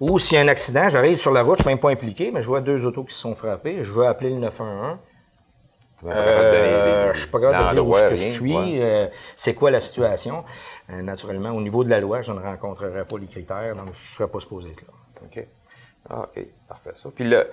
Ou 0.00 0.18
s'il 0.18 0.34
y 0.34 0.38
a 0.38 0.42
un 0.42 0.48
accident, 0.48 0.88
j'arrive 0.88 1.18
sur 1.18 1.32
la 1.32 1.42
route, 1.42 1.58
je 1.58 1.62
suis 1.62 1.70
même 1.70 1.78
pas 1.78 1.90
impliqué, 1.90 2.30
mais 2.30 2.42
je 2.42 2.46
vois 2.46 2.60
deux 2.60 2.84
autos 2.84 3.04
qui 3.04 3.14
se 3.14 3.20
sont 3.20 3.34
frappées, 3.34 3.82
je 3.82 3.92
veux 3.92 4.06
appeler 4.06 4.30
le 4.30 4.36
911. 4.36 4.98
Euh, 6.04 7.14
je 7.14 7.20
suis 7.20 7.28
pas 7.28 7.40
capable 7.40 7.68
de 7.70 7.74
dire 7.74 7.86
où 7.88 7.96
je 7.96 8.32
suis, 8.32 8.82
euh, 8.82 9.06
c'est 9.34 9.54
quoi 9.54 9.70
la 9.70 9.80
situation. 9.80 10.44
Euh, 10.90 11.00
naturellement, 11.00 11.50
au 11.50 11.62
niveau 11.62 11.84
de 11.84 11.88
la 11.88 12.00
loi, 12.00 12.20
je 12.20 12.32
ne 12.32 12.40
rencontrerai 12.40 13.04
pas 13.04 13.18
les 13.18 13.26
critères, 13.26 13.74
donc 13.74 13.86
je 13.86 14.10
ne 14.10 14.14
serais 14.16 14.28
pas 14.28 14.40
supposé 14.40 14.70
être 14.70 14.82
là. 14.82 14.88
OK. 15.24 15.46
Ah, 16.10 16.22
OK, 16.22 16.46
parfait 16.68 16.92
ça. 16.94 17.08
Puis 17.14 17.24
le, 17.24 17.48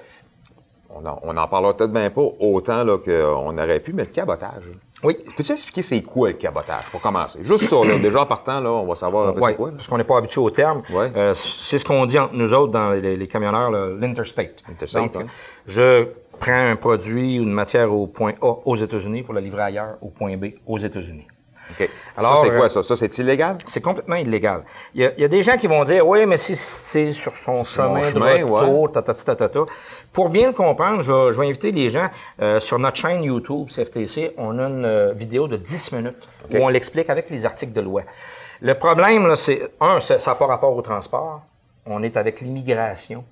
on 0.89 1.06
en, 1.06 1.19
on 1.24 1.38
en 1.38 1.48
parlera 1.48 1.75
peut-être 1.75 1.94
bien 1.94 2.10
pas 2.10 2.22
autant 2.39 2.86
qu'on 2.98 3.57
aurait 3.57 3.80
pu, 3.80 3.94
mais 3.94 4.04
le 4.04 4.12
cabotage. 4.12 4.72
Oui. 5.04 5.18
Peux-tu 5.36 5.52
expliquer 5.52 5.82
c'est 5.82 6.02
quoi 6.02 6.30
le 6.30 6.36
cabotage 6.36 6.86
pour 6.92 7.02
commencer? 7.02 7.40
Juste 7.42 7.66
ça, 7.66 7.84
là. 7.84 7.98
Déjà 8.00 8.22
en 8.22 8.26
partant, 8.26 8.60
là, 8.60 8.72
on 8.72 8.86
va 8.86 8.96
savoir 8.96 9.30
un 9.30 9.34
peu 9.34 9.42
c'est 9.42 9.56
quoi. 9.56 9.72
Parce 9.72 9.88
qu'on 9.88 9.98
n'est 9.98 10.04
pas 10.04 10.18
habitué 10.18 10.40
au 10.40 10.50
terme. 10.50 10.82
Euh, 10.94 11.34
c'est 11.34 11.78
ce 11.78 11.86
qu'on 11.86 12.06
dit 12.06 12.18
entre 12.18 12.34
nous 12.34 12.54
autres 12.54 12.72
dans 12.72 12.92
les, 12.92 13.28
camionneurs, 13.28 13.72
l'interstate. 13.72 14.64
Interstate, 14.70 15.14
Donc, 15.14 15.26
je 15.68 16.08
prends 16.40 16.70
un 16.70 16.76
produit 16.76 17.40
ou 17.40 17.44
une 17.44 17.52
matière 17.52 17.94
au 17.94 18.08
point 18.08 18.34
A 18.42 18.54
aux 18.66 18.75
États-Unis 18.75 19.24
pour 19.24 19.34
le 19.34 19.42
livrer 19.42 19.63
ailleurs 19.63 19.98
au 20.01 20.10
point 20.10 20.36
B 20.38 20.46
aux 20.66 20.77
États-Unis. 20.77 21.27
Alors, 22.15 22.38
ça, 22.38 22.46
c'est 22.46 22.55
quoi 22.55 22.70
ça? 22.70 22.84
Ça, 22.84 22.96
c'est 22.96 23.17
illégal? 23.17 23.58
C'est 23.67 23.82
complètement 23.82 24.15
illégal. 24.15 24.63
Il 24.93 25.01
y, 25.17 25.24
a, 25.24 25.27
des 25.27 25.43
gens 25.43 25.58
qui 25.58 25.67
vont 25.67 25.84
dire, 25.84 26.08
oui, 26.08 26.25
mais 26.25 26.38
si 26.38 26.55
c'est 26.55 27.13
sur 27.13 27.34
son 27.43 27.63
chemin, 27.63 28.01
de 28.01 28.43
retour, 28.43 28.91
ta, 28.91 29.03
Pour 30.12 30.29
bien 30.29 30.48
le 30.48 30.53
comprendre, 30.53 31.01
je 31.01 31.39
vais, 31.39 31.48
inviter 31.48 31.72
les 31.72 31.89
gens 31.89 32.10
euh, 32.41 32.60
sur 32.60 32.77
notre 32.79 32.98
chaîne 32.98 33.24
YouTube 33.24 33.70
CFTC. 33.70 34.34
On 34.38 34.60
a 34.60 34.67
une 34.67 34.86
euh, 34.86 35.13
vidéo 35.13 35.48
de 35.48 35.58
10 35.58 35.91
minutes 35.93 36.29
où 36.51 36.58
on 36.58 36.70
l'explique 36.70 37.10
avec 37.10 37.29
les 37.29 37.46
articles 37.46 37.74
de 37.74 37.82
loi. 37.82 38.03
Le 38.62 38.75
problème, 38.75 39.27
là, 39.27 39.36
c'est, 39.36 39.72
un, 39.82 40.00
ça 40.00 40.17
n'a 40.25 40.36
pas 40.36 40.46
rapport 40.46 40.75
au 40.75 40.82
transport. 40.82 41.41
On 41.86 42.03
est 42.03 42.15
avec 42.15 42.41
l'immigration 42.41 43.25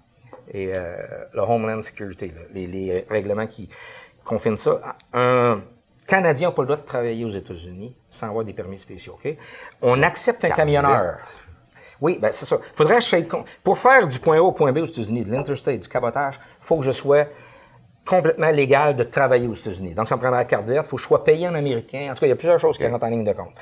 et 0.54 0.72
euh, 0.74 0.96
le 1.34 1.42
Homeland 1.42 1.82
Security, 1.82 2.32
les, 2.54 2.68
les, 2.68 3.06
règlements 3.10 3.48
qui 3.48 3.70
confinent 4.26 4.58
ça. 4.58 4.82
Un, 5.14 5.62
Canadiens 6.12 6.50
n'ont 6.50 6.54
pas 6.54 6.64
le 6.64 6.68
droit 6.68 6.78
de 6.78 6.86
travailler 6.86 7.24
aux 7.24 7.30
États-Unis 7.30 7.96
sans 8.10 8.28
avoir 8.28 8.44
des 8.44 8.52
permis 8.52 8.78
spéciaux. 8.78 9.18
On 9.82 10.04
accepte 10.04 10.44
un 10.44 10.50
camionneur. 10.50 11.16
Oui, 12.02 12.20
ben 12.22 12.32
c'est 12.34 12.44
ça. 12.44 12.60
Faudrait 12.76 13.00
Pour 13.64 13.80
faire 13.80 14.10
du 14.10 14.20
point 14.20 14.36
A 14.36 14.42
au 14.42 14.52
point 14.52 14.74
B 14.74 14.80
aux 14.80 14.88
États-Unis, 14.88 15.24
de 15.24 15.32
l'interstate, 15.32 15.80
du 15.80 15.88
cabotage, 15.88 16.38
il 16.38 16.66
faut 16.66 16.80
que 16.80 16.84
je 16.84 16.92
sois 16.92 17.28
complètement 18.06 18.52
légal 18.52 18.98
de 18.98 19.06
travailler 19.06 19.48
aux 19.48 19.54
États-Unis. 19.54 19.94
Donc, 19.94 20.10
ça 20.10 20.18
me 20.18 20.20
prendra 20.20 20.40
la 20.40 20.44
carte 20.44 20.68
verte. 20.68 20.86
Il 20.86 20.90
faut 20.90 20.98
que 20.98 21.02
je 21.02 21.08
sois 21.08 21.24
payé 21.24 21.48
en 21.48 21.56
américain. 21.56 22.10
En 22.12 22.14
tout 22.14 22.20
cas, 22.20 22.26
il 22.26 22.30
y 22.32 22.34
a 22.34 22.36
plusieurs 22.36 22.60
choses 22.60 22.78
qui 22.78 22.86
rentrent 22.86 23.06
en 23.06 23.10
ligne 23.10 23.24
de 23.24 23.32
compte. 23.32 23.56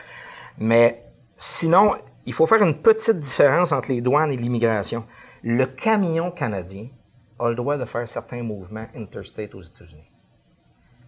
Mais 0.58 1.03
sinon, 1.38 1.98
il 2.25 2.34
faut 2.34 2.48
faire 2.48 2.63
une 2.63 2.82
petite 2.82 3.20
différence 3.20 3.72
entre 3.72 3.89
les 3.91 4.01
douanes 4.01 4.32
et 4.32 4.38
l'immigration. 4.38 5.06
Le 5.44 5.68
camion 5.68 6.32
canadien 6.32 6.88
a 7.38 7.50
le 7.50 7.56
droit 7.56 7.77
de 7.77 7.86
faire 7.86 8.10
certains 8.10 8.41
mouvements 8.41 8.88
interstate 8.96 9.53
aux 9.53 9.62
États-Unis 9.62 10.08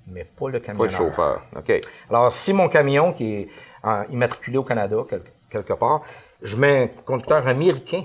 mais 0.07 0.23
pas 0.23 0.49
le 0.49 0.59
camionneur. 0.59 0.87
Pas 0.87 0.91
le 0.91 1.09
chauffeur, 1.09 1.41
OK. 1.55 1.81
Alors, 2.09 2.31
si 2.31 2.53
mon 2.53 2.69
camion 2.69 3.13
qui 3.13 3.33
est 3.33 3.47
immatriculé 4.09 4.57
au 4.57 4.63
Canada, 4.63 4.97
quelque, 5.49 5.73
part, 5.73 6.01
je 6.41 6.55
mets 6.55 6.83
un 6.83 6.87
conducteur 7.03 7.47
américain 7.47 8.03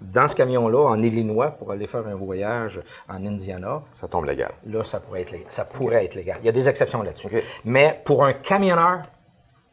dans 0.00 0.28
ce 0.28 0.34
camion-là, 0.34 0.88
en 0.88 1.02
Illinois, 1.02 1.50
pour 1.50 1.70
aller 1.72 1.86
faire 1.86 2.06
un 2.06 2.14
voyage 2.14 2.80
en 3.08 3.24
Indiana. 3.24 3.82
Ça 3.90 4.08
tombe 4.08 4.26
légal. 4.26 4.52
Là, 4.66 4.84
ça 4.84 5.00
pourrait 5.00 5.22
être 5.22 5.30
légal. 5.30 5.46
Ça 5.50 5.64
pourrait 5.64 6.04
être 6.04 6.14
légal. 6.14 6.38
Il 6.42 6.46
y 6.46 6.48
a 6.48 6.52
des 6.52 6.68
exceptions 6.68 7.02
là-dessus. 7.02 7.28
Mais 7.64 8.00
pour 8.04 8.24
un 8.24 8.32
camionneur, 8.32 9.02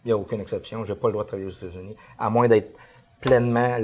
il 0.06 0.08
n'y 0.08 0.12
a 0.14 0.18
aucune 0.18 0.40
exception. 0.40 0.84
Je 0.84 0.94
n'ai 0.94 1.00
pas 1.00 1.08
le 1.08 1.14
droit 1.14 1.24
de 1.24 1.28
travailler 1.28 1.48
aux 1.48 1.54
États-Unis, 1.54 1.96
à 2.18 2.30
moins 2.30 2.48
d'être 2.48 2.78
pleinement. 3.20 3.78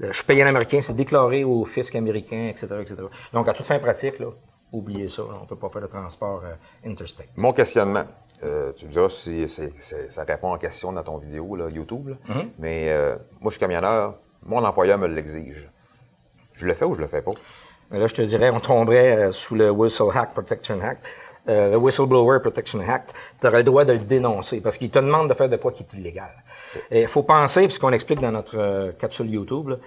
je 0.00 0.12
suis 0.12 0.24
payé 0.24 0.44
en 0.44 0.48
américain, 0.48 0.80
c'est 0.82 0.96
déclaré 0.96 1.44
au 1.44 1.64
fisc 1.64 1.94
américain, 1.94 2.48
etc., 2.50 2.66
etc. 2.80 3.02
Donc, 3.32 3.48
à 3.48 3.52
toute 3.52 3.66
fin 3.66 3.78
pratique, 3.78 4.18
là, 4.18 4.28
oubliez 4.72 5.08
ça, 5.08 5.22
on 5.22 5.42
ne 5.42 5.46
peut 5.46 5.56
pas 5.56 5.68
faire 5.68 5.82
de 5.82 5.86
transport 5.86 6.42
euh, 6.44 6.88
interstate. 6.88 7.28
Mon 7.36 7.52
questionnement, 7.52 8.04
euh, 8.42 8.72
tu 8.72 8.86
me 8.86 8.90
diras 8.90 9.08
si 9.08 9.46
ça 9.48 10.24
répond 10.24 10.52
en 10.52 10.58
question 10.58 10.92
dans 10.92 11.02
ton 11.02 11.18
vidéo, 11.18 11.56
là, 11.56 11.68
YouTube, 11.68 12.10
mm-hmm. 12.28 12.48
mais 12.58 12.90
euh, 12.90 13.16
moi, 13.40 13.50
je 13.50 13.56
suis 13.56 13.60
camionneur, 13.60 14.14
mon 14.42 14.64
employeur 14.64 14.98
me 14.98 15.06
l'exige. 15.06 15.70
Je 16.52 16.66
le 16.66 16.74
fais 16.74 16.84
ou 16.84 16.94
je 16.94 17.00
le 17.00 17.06
fais 17.06 17.22
pas? 17.22 17.32
Mais 17.90 17.98
là, 17.98 18.06
je 18.06 18.14
te 18.14 18.22
dirais, 18.22 18.50
on 18.50 18.60
tomberait 18.60 19.30
sous 19.32 19.54
le 19.54 19.70
Whistle 19.70 20.10
Hack 20.14 20.32
Protection 20.32 20.80
Act. 20.82 21.04
le 21.46 21.76
Whistleblower 21.76 22.40
Protection 22.40 22.80
Act, 22.80 23.14
tu 23.40 23.46
aurais 23.46 23.58
le 23.58 23.64
droit 23.64 23.84
de 23.84 23.92
le 23.92 24.00
dénoncer 24.00 24.60
parce 24.60 24.78
qu'il 24.78 24.90
te 24.90 24.98
demande 24.98 25.28
de 25.28 25.34
faire 25.34 25.48
de 25.48 25.56
quoi 25.56 25.70
qui 25.70 25.84
est 25.84 25.92
illégal. 25.92 26.32
Il 26.90 27.06
faut 27.06 27.22
penser, 27.22 27.62
puisqu'on 27.64 27.92
explique 27.92 28.20
dans 28.20 28.32
notre 28.32 28.92
capsule 28.98 29.30
YouTube, 29.30 29.78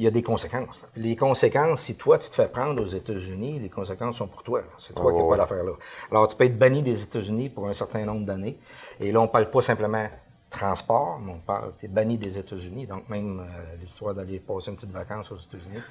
il 0.00 0.04
y 0.04 0.06
a 0.06 0.10
des 0.10 0.22
conséquences. 0.22 0.82
Les 0.96 1.14
conséquences, 1.14 1.82
si 1.82 1.94
toi, 1.94 2.18
tu 2.18 2.30
te 2.30 2.34
fais 2.34 2.48
prendre 2.48 2.82
aux 2.82 2.86
États-Unis, 2.86 3.58
les 3.60 3.68
conséquences 3.68 4.16
sont 4.16 4.28
pour 4.28 4.42
toi. 4.42 4.62
C'est 4.78 4.94
toi 4.94 5.12
qui 5.12 5.18
n'as 5.18 5.28
pas 5.28 5.36
l'affaire 5.36 5.62
là. 5.62 5.72
Alors, 6.10 6.26
tu 6.26 6.36
peux 6.36 6.44
être 6.44 6.58
banni 6.58 6.82
des 6.82 7.02
États-Unis 7.02 7.50
pour 7.50 7.68
un 7.68 7.74
certain 7.74 8.06
nombre 8.06 8.24
d'années. 8.24 8.58
Et 8.98 9.12
là, 9.12 9.20
on 9.20 9.24
ne 9.24 9.28
parle 9.28 9.50
pas 9.50 9.60
simplement 9.60 10.08
transport, 10.48 11.20
mais 11.22 11.32
on 11.32 11.38
parle, 11.40 11.74
tu 11.78 11.84
es 11.84 11.88
banni 11.90 12.16
des 12.16 12.38
États-Unis. 12.38 12.86
Donc, 12.86 13.10
même 13.10 13.40
euh, 13.40 13.76
l'histoire 13.78 14.14
d'aller 14.14 14.40
passer 14.40 14.70
une 14.70 14.76
petite 14.76 14.90
vacance 14.90 15.32
aux 15.32 15.36
États-Unis, 15.36 15.82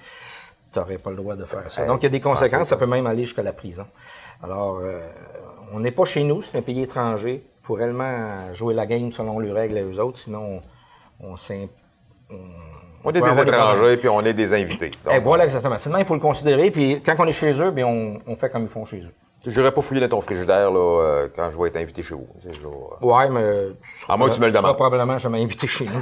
tu 0.73 0.79
n'aurais 0.79 0.97
pas 0.97 1.11
le 1.11 1.17
droit 1.17 1.35
de 1.35 1.45
faire 1.45 1.71
ça. 1.71 1.85
Donc, 1.85 2.01
il 2.01 2.05
y 2.05 2.07
a 2.07 2.09
des 2.09 2.19
conséquences. 2.19 2.69
Ça 2.69 2.77
peut 2.77 2.87
même 2.87 3.05
aller 3.05 3.27
jusqu'à 3.27 3.43
la 3.43 3.53
prison. 3.53 3.85
Alors, 4.41 4.79
euh, 4.79 5.07
on 5.71 5.81
n'est 5.81 5.91
pas 5.91 6.05
chez 6.05 6.23
nous, 6.23 6.41
c'est 6.41 6.57
un 6.57 6.63
pays 6.63 6.81
étranger. 6.81 7.45
Faut 7.61 7.75
réellement 7.75 8.55
jouer 8.55 8.73
la 8.73 8.87
game 8.87 9.11
selon 9.11 9.37
les 9.37 9.51
règles 9.51 9.77
et 9.77 9.83
les 9.83 9.99
autres, 9.99 10.17
sinon 10.17 10.61
on, 11.19 11.33
on 11.33 11.35
on 12.31 12.68
est 13.05 13.21
des 13.21 13.39
étrangers, 13.39 13.97
puis 13.97 14.09
on 14.09 14.21
est 14.21 14.33
des 14.33 14.53
invités. 14.53 14.91
Eh, 15.11 15.19
voilà, 15.19 15.45
exactement. 15.45 15.77
Sinon, 15.77 15.97
il 15.97 16.05
faut 16.05 16.15
le 16.15 16.19
considérer. 16.19 16.71
Puis 16.71 17.01
quand 17.05 17.15
on 17.19 17.25
est 17.27 17.33
chez 17.33 17.53
eux, 17.61 17.71
bien, 17.71 17.87
on, 17.87 18.35
fait 18.35 18.49
comme 18.49 18.63
ils 18.63 18.69
font 18.69 18.85
chez 18.85 18.99
eux. 18.99 19.13
Je 19.45 19.57
n'aurais 19.57 19.71
pas 19.71 19.81
fouillé 19.81 20.01
dans 20.01 20.09
ton 20.09 20.21
frigidaire 20.21 20.69
là, 20.69 20.79
euh, 20.79 21.27
quand 21.33 21.49
je 21.49 21.57
vais 21.57 21.69
être 21.69 21.77
invité 21.77 22.03
chez 22.03 22.13
vous. 22.13 22.27
Toujours, 22.51 22.97
euh... 23.01 23.05
Ouais, 23.05 23.29
mais. 23.29 23.69
À 24.09 24.17
moins 24.17 24.27
que 24.27 24.35
tu 24.35 24.41
me 24.41 24.47
le 24.47 24.51
demandes. 24.51 24.75
probablement 24.75 25.17
jamais 25.17 25.41
invité 25.41 25.65
chez 25.65 25.85
nous. 25.85 25.91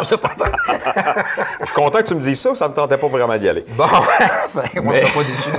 je 0.00 1.64
suis 1.66 1.74
content 1.74 1.98
que 1.98 2.04
tu 2.04 2.14
me 2.14 2.20
dises 2.20 2.40
ça, 2.40 2.54
ça 2.54 2.66
ne 2.66 2.70
me 2.70 2.76
tentait 2.76 2.96
pas 2.96 3.08
vraiment 3.08 3.36
d'y 3.36 3.50
aller. 3.50 3.66
Bon, 3.76 3.84
ben, 4.54 4.82
moi, 4.82 4.94
je 4.94 5.04
suis 5.04 5.14
pas 5.14 5.24
déçu. 5.24 5.50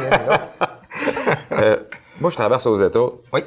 euh, 1.51 1.77
moi, 2.19 2.31
je 2.31 2.36
traverse 2.36 2.65
aux 2.65 2.77
États. 2.77 3.07
Oui. 3.31 3.41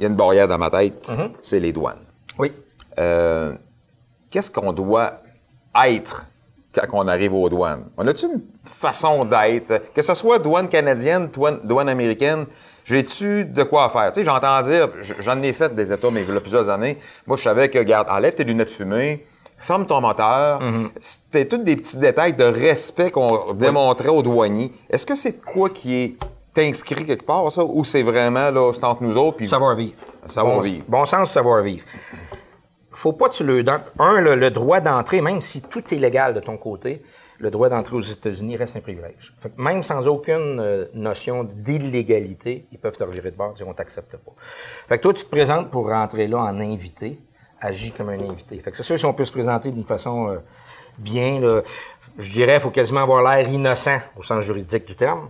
Il 0.00 0.02
y 0.02 0.06
a 0.06 0.08
une 0.08 0.16
barrière 0.16 0.48
dans 0.48 0.58
ma 0.58 0.70
tête, 0.70 1.08
mm-hmm. 1.08 1.30
c'est 1.40 1.60
les 1.60 1.72
douanes. 1.72 2.04
Oui. 2.36 2.52
Euh, 2.98 3.54
qu'est-ce 4.30 4.50
qu'on 4.50 4.72
doit 4.72 5.20
être 5.86 6.26
quand 6.74 7.04
on 7.04 7.08
arrive 7.08 7.34
aux 7.34 7.48
douanes? 7.48 7.84
On 7.96 8.06
a-tu 8.06 8.26
une 8.26 8.42
façon 8.64 9.24
d'être? 9.24 9.92
Que 9.94 10.02
ce 10.02 10.14
soit 10.14 10.38
douane 10.38 10.68
canadienne, 10.68 11.28
douane, 11.28 11.88
américaine, 11.88 12.46
j'ai-tu 12.84 13.44
de 13.44 13.62
quoi 13.62 13.88
faire? 13.88 14.12
Tu 14.12 14.20
sais, 14.20 14.24
j'entends 14.24 14.60
dire, 14.62 14.88
j'en 15.18 15.40
ai 15.42 15.52
fait 15.52 15.74
des 15.74 15.92
États, 15.92 16.10
mais 16.10 16.22
il 16.22 16.34
y 16.34 16.36
a 16.36 16.40
plusieurs 16.40 16.68
années. 16.70 16.98
Moi, 17.26 17.36
je 17.36 17.42
savais 17.42 17.68
que, 17.68 17.78
garde, 17.78 18.08
enlève 18.10 18.34
tes 18.34 18.44
lunettes 18.44 18.70
fumées, 18.70 19.24
ferme 19.58 19.86
ton 19.86 20.00
moteur. 20.00 20.60
Mm-hmm. 20.60 20.90
C'était 21.00 21.44
tous 21.46 21.58
des 21.58 21.76
petits 21.76 21.96
détails 21.96 22.34
de 22.34 22.44
respect 22.44 23.10
qu'on 23.10 23.54
démontrait 23.54 24.08
aux 24.08 24.22
douaniers. 24.22 24.72
Est-ce 24.90 25.06
que 25.06 25.14
c'est 25.14 25.44
quoi 25.44 25.70
qui 25.70 25.96
est 26.02 26.16
inscrit 26.58 27.04
quelque 27.06 27.24
part, 27.24 27.50
ça, 27.50 27.64
ou 27.64 27.84
c'est 27.84 28.02
vraiment, 28.02 28.50
là, 28.50 28.72
c'est 28.72 28.84
entre 28.84 29.02
nous 29.02 29.16
autres? 29.16 29.38
Puis... 29.38 29.48
Savoir-vivre. 29.48 29.94
Savoir-vivre. 30.28 30.84
Bon, 30.88 31.00
bon 31.00 31.06
sens, 31.06 31.30
savoir-vivre 31.30 31.84
faut 33.04 33.12
pas 33.12 33.28
que 33.28 33.34
tu 33.34 33.44
le 33.44 33.62
donnes. 33.62 33.82
Un, 33.98 34.20
le, 34.22 34.50
droit 34.50 34.80
d'entrée, 34.80 35.20
même 35.20 35.42
si 35.42 35.60
tout 35.60 35.84
est 35.92 35.98
légal 35.98 36.32
de 36.32 36.40
ton 36.40 36.56
côté, 36.56 37.02
le 37.38 37.50
droit 37.50 37.68
d'entrée 37.68 37.96
aux 37.96 38.00
États-Unis 38.00 38.56
reste 38.56 38.76
un 38.76 38.80
privilège. 38.80 39.34
même 39.58 39.82
sans 39.82 40.08
aucune 40.08 40.58
euh, 40.58 40.86
notion 40.94 41.44
d'illégalité, 41.44 42.64
ils 42.72 42.78
peuvent 42.78 42.96
te 42.96 43.04
revirer 43.04 43.30
de 43.30 43.36
bord 43.36 43.50
et 43.50 43.56
dire 43.56 43.68
on 43.68 43.74
t'accepte 43.74 44.16
pas. 44.16 44.32
Fait 44.88 44.96
que 44.96 45.02
toi, 45.02 45.12
tu 45.12 45.22
te 45.22 45.28
présentes 45.28 45.70
pour 45.70 45.86
rentrer 45.86 46.26
là 46.28 46.38
en 46.38 46.58
invité, 46.60 47.18
agis 47.60 47.92
comme 47.92 48.08
un 48.08 48.18
invité. 48.18 48.58
Fait 48.60 48.70
que 48.70 48.76
c'est 48.78 48.82
sûr, 48.82 48.98
si 48.98 49.04
on 49.04 49.12
peut 49.12 49.26
se 49.26 49.32
présenter 49.32 49.70
d'une 49.70 49.84
façon 49.84 50.30
euh, 50.30 50.38
bien, 50.96 51.42
je 52.16 52.32
dirais, 52.32 52.54
il 52.54 52.60
faut 52.62 52.70
quasiment 52.70 53.02
avoir 53.02 53.22
l'air 53.22 53.46
innocent 53.46 54.00
au 54.16 54.22
sens 54.22 54.42
juridique 54.44 54.86
du 54.86 54.94
terme. 54.94 55.28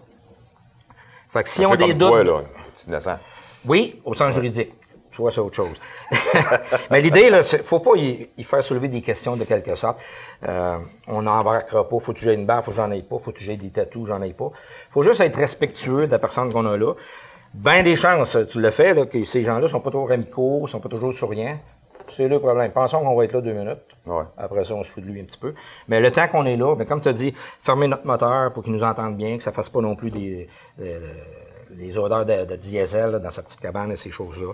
Fait 1.32 1.42
que 1.42 1.48
si 1.48 1.66
on 1.66 1.74
des 1.74 1.94
doutes. 1.94 2.24
là, 2.24 2.42
innocent. 2.86 3.18
Oui, 3.66 4.00
au 4.04 4.14
sens 4.14 4.32
juridique. 4.32 4.72
Tu 5.14 5.22
vois, 5.22 5.30
c'est 5.30 5.40
autre 5.40 5.54
chose. 5.54 5.80
Mais 6.90 7.00
l'idée, 7.00 7.30
ne 7.30 7.40
faut 7.40 7.78
pas 7.78 7.92
y, 7.96 8.42
faire 8.42 8.64
soulever 8.64 8.88
des 8.88 9.00
questions 9.00 9.36
de 9.36 9.44
quelque 9.44 9.76
sorte. 9.76 9.98
Euh, 10.48 10.76
on 11.06 11.22
n'embarquera 11.22 11.88
pas. 11.88 11.98
Faut 12.00 12.12
que 12.12 12.18
tu 12.18 12.32
une 12.32 12.46
barre, 12.46 12.64
faut 12.64 12.72
que 12.72 12.76
j'en 12.76 12.90
aille 12.90 13.02
pas. 13.02 13.18
Faut 13.18 13.30
que 13.30 13.54
des 13.54 13.70
tatous, 13.70 14.08
j'en 14.08 14.20
ai 14.22 14.32
pas. 14.32 14.50
faut 14.90 15.04
juste 15.04 15.20
être 15.20 15.36
respectueux 15.36 16.06
de 16.06 16.12
la 16.12 16.18
personne 16.18 16.52
qu'on 16.52 16.66
a 16.66 16.76
là. 16.76 16.94
Ben 17.54 17.84
des 17.84 17.94
chances, 17.94 18.36
tu 18.50 18.60
le 18.60 18.72
fais, 18.72 18.94
là, 18.94 19.06
que 19.06 19.22
ces 19.22 19.44
gens-là 19.44 19.68
sont 19.68 19.78
pas 19.78 19.92
toujours 19.92 20.10
amicaux, 20.10 20.66
sont 20.66 20.80
pas 20.80 20.88
toujours 20.88 21.12
souriants. 21.12 21.56
C'est 22.08 22.26
le 22.26 22.40
problème. 22.40 22.72
Pensons 22.72 22.98
qu'on 22.98 23.14
va 23.14 23.24
être 23.24 23.32
là 23.32 23.40
deux 23.40 23.52
minutes. 23.52 23.78
Après 24.36 24.64
ça, 24.64 24.74
on 24.74 24.82
se 24.82 24.90
fout 24.90 25.04
de 25.04 25.08
lui 25.08 25.20
un 25.20 25.24
petit 25.24 25.38
peu. 25.38 25.54
Mais 25.86 26.00
le 26.00 26.10
temps 26.10 26.26
qu'on 26.26 26.44
est 26.44 26.56
là, 26.56 26.74
comme 26.86 27.00
tu 27.00 27.08
as 27.08 27.12
dit, 27.12 27.32
fermer 27.62 27.86
notre 27.86 28.06
moteur 28.06 28.52
pour 28.52 28.64
qu'il 28.64 28.72
nous 28.72 28.82
entende 28.82 29.16
bien, 29.16 29.36
que 29.36 29.44
ça 29.44 29.52
fasse 29.52 29.68
pas 29.68 29.80
non 29.80 29.94
plus 29.94 30.10
des, 30.10 30.48
des, 31.70 31.96
odeurs 31.96 32.26
de, 32.26 32.56
diesel 32.56 33.20
dans 33.22 33.30
sa 33.30 33.42
petite 33.42 33.60
cabane 33.60 33.92
et 33.92 33.96
ces 33.96 34.10
choses-là. 34.10 34.52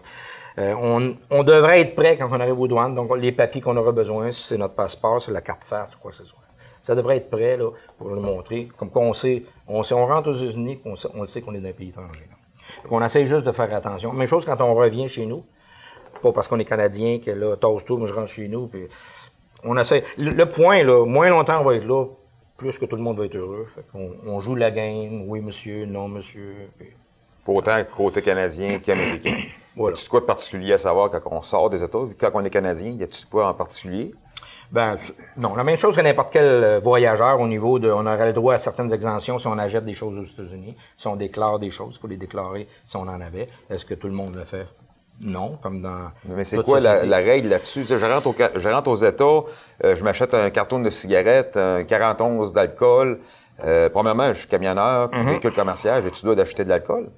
Euh, 0.58 1.14
on, 1.30 1.42
devrait 1.42 1.80
être 1.80 1.94
prêt 1.94 2.16
quand 2.16 2.28
on 2.30 2.40
arrive 2.40 2.58
aux 2.58 2.68
douanes. 2.68 2.94
Donc, 2.94 3.16
les 3.16 3.32
papiers 3.32 3.60
qu'on 3.60 3.76
aura 3.76 3.92
besoin, 3.92 4.32
c'est 4.32 4.58
notre 4.58 4.74
passeport, 4.74 5.22
c'est 5.22 5.32
la 5.32 5.40
carte 5.40 5.64
face, 5.64 5.94
quoi 5.96 6.10
que 6.10 6.16
ce 6.16 6.24
soit. 6.24 6.40
Ça 6.82 6.94
devrait 6.94 7.18
être 7.18 7.30
prêt 7.30 7.58
pour 7.98 8.08
le 8.08 8.20
montrer. 8.20 8.68
Comme 8.76 8.90
qu'on 8.90 9.12
sait, 9.12 9.44
on 9.68 9.82
sait, 9.82 9.94
on 9.94 10.06
rentre 10.06 10.30
aux 10.30 10.34
États-Unis, 10.34 10.80
on, 10.84 10.94
on, 11.14 11.22
le 11.22 11.26
sait 11.28 11.40
qu'on 11.40 11.54
est 11.54 11.60
d'un 11.60 11.72
pays 11.72 11.90
étranger. 11.90 12.26
On 12.90 13.02
essaie 13.04 13.26
juste 13.26 13.46
de 13.46 13.52
faire 13.52 13.72
attention. 13.74 14.12
Même 14.12 14.28
chose 14.28 14.44
quand 14.44 14.60
on 14.60 14.74
revient 14.74 15.08
chez 15.08 15.26
nous. 15.26 15.44
Pas 16.22 16.32
parce 16.32 16.48
qu'on 16.48 16.58
est 16.58 16.64
Canadien 16.64 17.18
que 17.18 17.30
là, 17.30 17.56
toast 17.56 17.86
tout, 17.86 17.96
moi 17.96 18.06
je 18.06 18.12
rentre 18.12 18.28
chez 18.28 18.48
nous. 18.48 18.66
Puis 18.66 18.86
on 19.64 19.76
essaie. 19.76 20.04
Le, 20.18 20.44
point, 20.44 20.82
là, 20.82 21.04
moins 21.04 21.30
longtemps 21.30 21.60
on 21.60 21.64
va 21.64 21.76
être 21.76 21.86
là, 21.86 22.06
plus 22.56 22.78
que 22.78 22.84
tout 22.84 22.96
le 22.96 23.02
monde 23.02 23.18
va 23.18 23.24
être 23.24 23.36
heureux. 23.36 23.66
on, 23.94 24.40
joue 24.40 24.54
la 24.54 24.70
game, 24.70 25.28
oui 25.28 25.40
monsieur, 25.40 25.86
non 25.86 26.08
monsieur. 26.08 26.54
Pour 27.44 27.56
autant 27.56 27.82
côté 27.84 28.20
canadien 28.22 28.78
qu'américain. 28.78 29.36
Voilà. 29.80 29.96
Y 29.96 30.04
a 30.04 30.08
quoi 30.10 30.20
de 30.20 30.26
particulier 30.26 30.72
à 30.74 30.78
savoir 30.78 31.10
quand 31.10 31.20
on 31.30 31.42
sort 31.42 31.70
des 31.70 31.82
États? 31.82 31.98
Quand 32.18 32.30
on 32.34 32.44
est 32.44 32.50
Canadien, 32.50 32.90
y 32.90 33.02
a-tu 33.02 33.24
quoi 33.26 33.48
en 33.48 33.54
particulier? 33.54 34.14
Ben, 34.70 34.98
non, 35.38 35.56
la 35.56 35.64
même 35.64 35.78
chose 35.78 35.96
que 35.96 36.02
n'importe 36.02 36.32
quel 36.32 36.44
euh, 36.44 36.80
voyageur 36.80 37.40
au 37.40 37.48
niveau 37.48 37.78
de, 37.78 37.90
on 37.90 38.06
aurait 38.06 38.26
le 38.26 38.32
droit 38.34 38.54
à 38.54 38.58
certaines 38.58 38.92
exemptions 38.92 39.38
si 39.38 39.46
on 39.46 39.58
achète 39.58 39.84
des 39.84 39.94
choses 39.94 40.18
aux 40.18 40.24
États-Unis, 40.24 40.76
si 40.96 41.06
on 41.08 41.16
déclare 41.16 41.58
des 41.58 41.70
choses, 41.70 41.98
pour 41.98 42.08
les 42.08 42.18
déclarer 42.18 42.68
si 42.84 42.96
on 42.96 43.02
en 43.02 43.20
avait. 43.20 43.48
Est-ce 43.70 43.86
que 43.86 43.94
tout 43.94 44.06
le 44.06 44.12
monde 44.12 44.36
le 44.36 44.44
fait? 44.44 44.66
Non, 45.20 45.58
comme 45.62 45.80
dans. 45.80 46.10
Mais 46.24 46.44
c'est 46.44 46.62
quoi 46.62 46.80
la, 46.80 47.16
règle 47.16 47.48
là-dessus? 47.48 47.84
Je 47.88 47.94
rentre, 48.06 48.28
au, 48.28 48.34
je 48.56 48.68
rentre 48.68 48.88
aux 48.90 48.96
États, 48.96 49.24
euh, 49.24 49.96
je 49.96 50.04
m'achète 50.04 50.34
un 50.34 50.50
carton 50.50 50.78
de 50.78 50.90
cigarettes, 50.90 51.56
un 51.56 51.84
41 51.84 52.52
d'alcool. 52.52 53.20
Euh, 53.64 53.88
premièrement, 53.90 54.28
je 54.32 54.40
suis 54.40 54.48
camionneur, 54.48 55.08
mm-hmm. 55.08 55.26
véhicule 55.26 55.52
commercial, 55.52 56.06
et 56.06 56.10
tu 56.10 56.24
dois 56.24 56.34
d'acheter 56.34 56.64
de 56.64 56.68
l'alcool? 56.68 57.10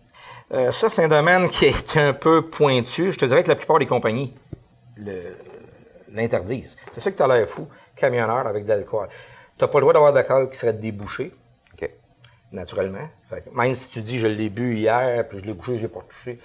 Euh, 0.53 0.71
ça, 0.71 0.91
c'est 0.91 1.03
un 1.03 1.09
domaine 1.09 1.49
qui 1.49 1.67
est 1.67 1.97
un 1.97 2.13
peu 2.13 2.43
pointu. 2.43 3.13
Je 3.13 3.19
te 3.19 3.25
dirais 3.25 3.43
que 3.43 3.49
la 3.49 3.57
plupart 3.57 3.79
des 3.79 3.87
compagnies 3.87 4.35
l'interdisent. 6.13 6.77
C'est 6.91 7.01
ça 7.01 7.11
que 7.11 7.17
tu 7.17 7.23
as 7.23 7.27
l'air 7.27 7.49
fou, 7.49 7.67
camionneur 7.97 8.47
avec 8.47 8.65
de 8.65 8.69
l'alcool. 8.69 9.09
Tu 9.57 9.65
n'as 9.65 9.69
pas 9.69 9.79
le 9.79 9.83
droit 9.83 9.93
d'avoir 9.95 10.13
d'alcool 10.13 10.51
qui 10.51 10.59
serait 10.59 10.75
débouché. 10.75 11.33
Naturellement. 12.53 13.09
même 13.55 13.75
si 13.77 13.89
tu 13.89 14.03
dis 14.03 14.19
je 14.19 14.27
l'ai 14.27 14.51
bu 14.51 14.77
hier, 14.77 15.27
puis 15.27 15.39
je 15.39 15.45
l'ai 15.47 15.55
bouché, 15.55 15.79
je 15.79 15.83
l'ai 15.83 15.89
pas 15.89 16.03
touché. 16.07 16.39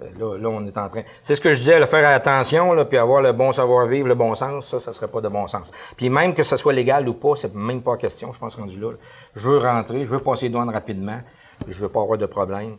Euh, 0.00 0.06
là, 0.16 0.38
là, 0.38 0.48
on 0.48 0.64
est 0.64 0.78
en 0.78 0.88
train. 0.88 1.02
C'est 1.24 1.34
ce 1.34 1.40
que 1.40 1.54
je 1.54 1.58
disais, 1.58 1.80
le 1.80 1.86
faire 1.86 2.08
attention, 2.08 2.72
là, 2.72 2.84
puis 2.84 2.98
avoir 2.98 3.20
le 3.20 3.32
bon 3.32 3.52
savoir-vivre, 3.52 4.06
le 4.06 4.14
bon 4.14 4.36
sens, 4.36 4.68
ça, 4.68 4.78
ça 4.78 4.92
serait 4.92 5.08
pas 5.08 5.20
de 5.20 5.26
bon 5.26 5.48
sens. 5.48 5.72
Puis 5.96 6.08
même 6.08 6.34
que 6.34 6.44
ce 6.44 6.56
soit 6.56 6.72
légal 6.72 7.08
ou 7.08 7.14
pas, 7.14 7.34
c'est 7.34 7.52
même 7.52 7.82
pas 7.82 7.96
question, 7.96 8.32
je 8.32 8.38
pense, 8.38 8.54
rendu 8.54 8.78
là. 8.78 8.92
Je 9.34 9.48
veux 9.48 9.58
rentrer, 9.58 10.04
je 10.04 10.10
veux 10.10 10.20
passer 10.20 10.46
les 10.46 10.50
douanes 10.50 10.70
rapidement, 10.70 11.20
je 11.66 11.80
veux 11.80 11.88
pas 11.88 12.02
avoir 12.02 12.16
de 12.16 12.26
problème 12.26 12.76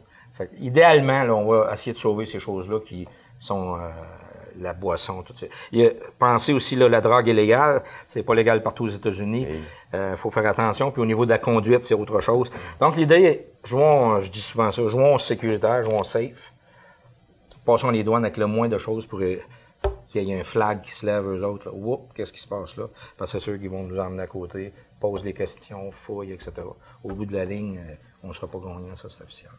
idéalement, 0.60 1.22
on 1.36 1.46
va 1.46 1.74
essayer 1.74 1.94
de 1.94 1.98
sauver 1.98 2.26
ces 2.26 2.40
choses-là 2.40 2.80
qui 2.80 3.08
sont 3.40 3.76
euh, 3.76 3.90
la 4.60 4.74
boisson, 4.74 5.24
tout 5.24 5.34
ça. 5.36 5.48
Il 5.72 5.94
pensez 6.18 6.54
aussi, 6.54 6.76
là, 6.76 6.90
la 6.90 7.02
drogue 7.02 7.28
est 7.28 7.34
légale. 7.34 7.84
C'est 8.08 8.24
pas 8.24 8.36
légal 8.36 8.64
partout 8.64 8.86
aux 8.86 8.90
États-Unis. 8.90 9.48
Il 9.50 9.96
euh, 9.96 10.18
faut 10.18 10.32
faire 10.32 10.46
attention. 10.46 10.92
Puis 10.92 11.02
au 11.02 11.06
niveau 11.06 11.26
de 11.26 11.32
la 11.32 11.40
conduite, 11.40 11.84
c'est 11.84 11.94
autre 11.94 12.20
chose. 12.22 12.52
Donc 12.80 12.96
l'idée, 12.96 13.48
jouons, 13.64 14.20
je 14.20 14.32
dis 14.32 14.42
souvent 14.42 14.72
ça, 14.72 14.88
jouons 14.88 15.18
sécuritaire, 15.18 15.84
jouons 15.84 16.04
safe. 16.04 16.54
Passons 17.66 17.90
les 17.90 18.04
douanes 18.04 18.24
avec 18.24 18.38
le 18.38 18.46
moins 18.46 18.68
de 18.68 18.78
choses 18.78 19.08
pour 19.08 19.20
qu'il 19.20 19.42
y 20.14 20.32
ait 20.32 20.40
un 20.40 20.44
flag 20.44 20.82
qui 20.82 20.92
se 20.92 21.06
lève, 21.06 21.26
eux 21.28 21.44
autres. 21.44 21.72
Oups, 21.74 22.14
qu'est-ce 22.14 22.32
qui 22.32 22.40
se 22.42 22.48
passe 22.48 22.78
là? 22.78 22.86
Parce 23.18 23.32
que 23.32 23.40
c'est 23.40 23.46
ceux 23.46 23.58
qui 23.58 23.68
vont 23.68 23.84
nous 23.84 24.00
emmener 24.00 24.22
à 24.22 24.28
côté, 24.28 24.72
posent 25.00 25.24
des 25.24 25.34
questions, 25.34 25.90
fouillent, 25.90 26.34
etc. 26.34 26.52
Au 27.04 27.10
bout 27.10 27.26
de 27.26 27.34
la 27.34 27.46
ligne, 27.46 27.80
euh, 27.80 27.96
on 28.24 28.28
ne 28.28 28.34
sera 28.34 28.48
pas 28.48 28.60
gagnant, 28.60 28.96
ça 28.96 29.10
c'est 29.10 29.24
officiel. 29.24 29.52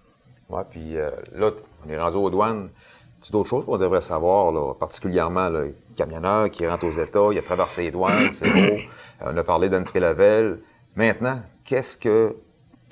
Oui, 0.48 0.62
puis 0.70 0.96
euh, 0.96 1.10
là, 1.34 1.50
on 1.84 1.90
est 1.90 1.98
rendu 1.98 2.16
aux 2.16 2.30
douanes. 2.30 2.68
C'est 3.20 3.32
d'autres 3.32 3.48
choses 3.48 3.64
qu'on 3.64 3.78
devrait 3.78 4.00
savoir, 4.00 4.52
là, 4.52 4.74
particulièrement 4.74 5.48
le 5.48 5.74
camionneur 5.96 6.50
qui 6.50 6.66
rentre 6.66 6.86
aux 6.86 6.92
États, 6.92 7.28
il 7.32 7.38
a 7.38 7.42
traversé 7.42 7.82
les 7.82 7.90
douanes, 7.90 8.32
c'est 8.32 8.50
beau. 8.50 8.58
Euh, 8.58 9.32
on 9.32 9.36
a 9.36 9.42
parlé 9.42 9.68
d'entrée 9.68 9.98
level. 9.98 10.60
Maintenant, 10.94 11.40
qu'est-ce 11.64 11.96
que 11.96 12.36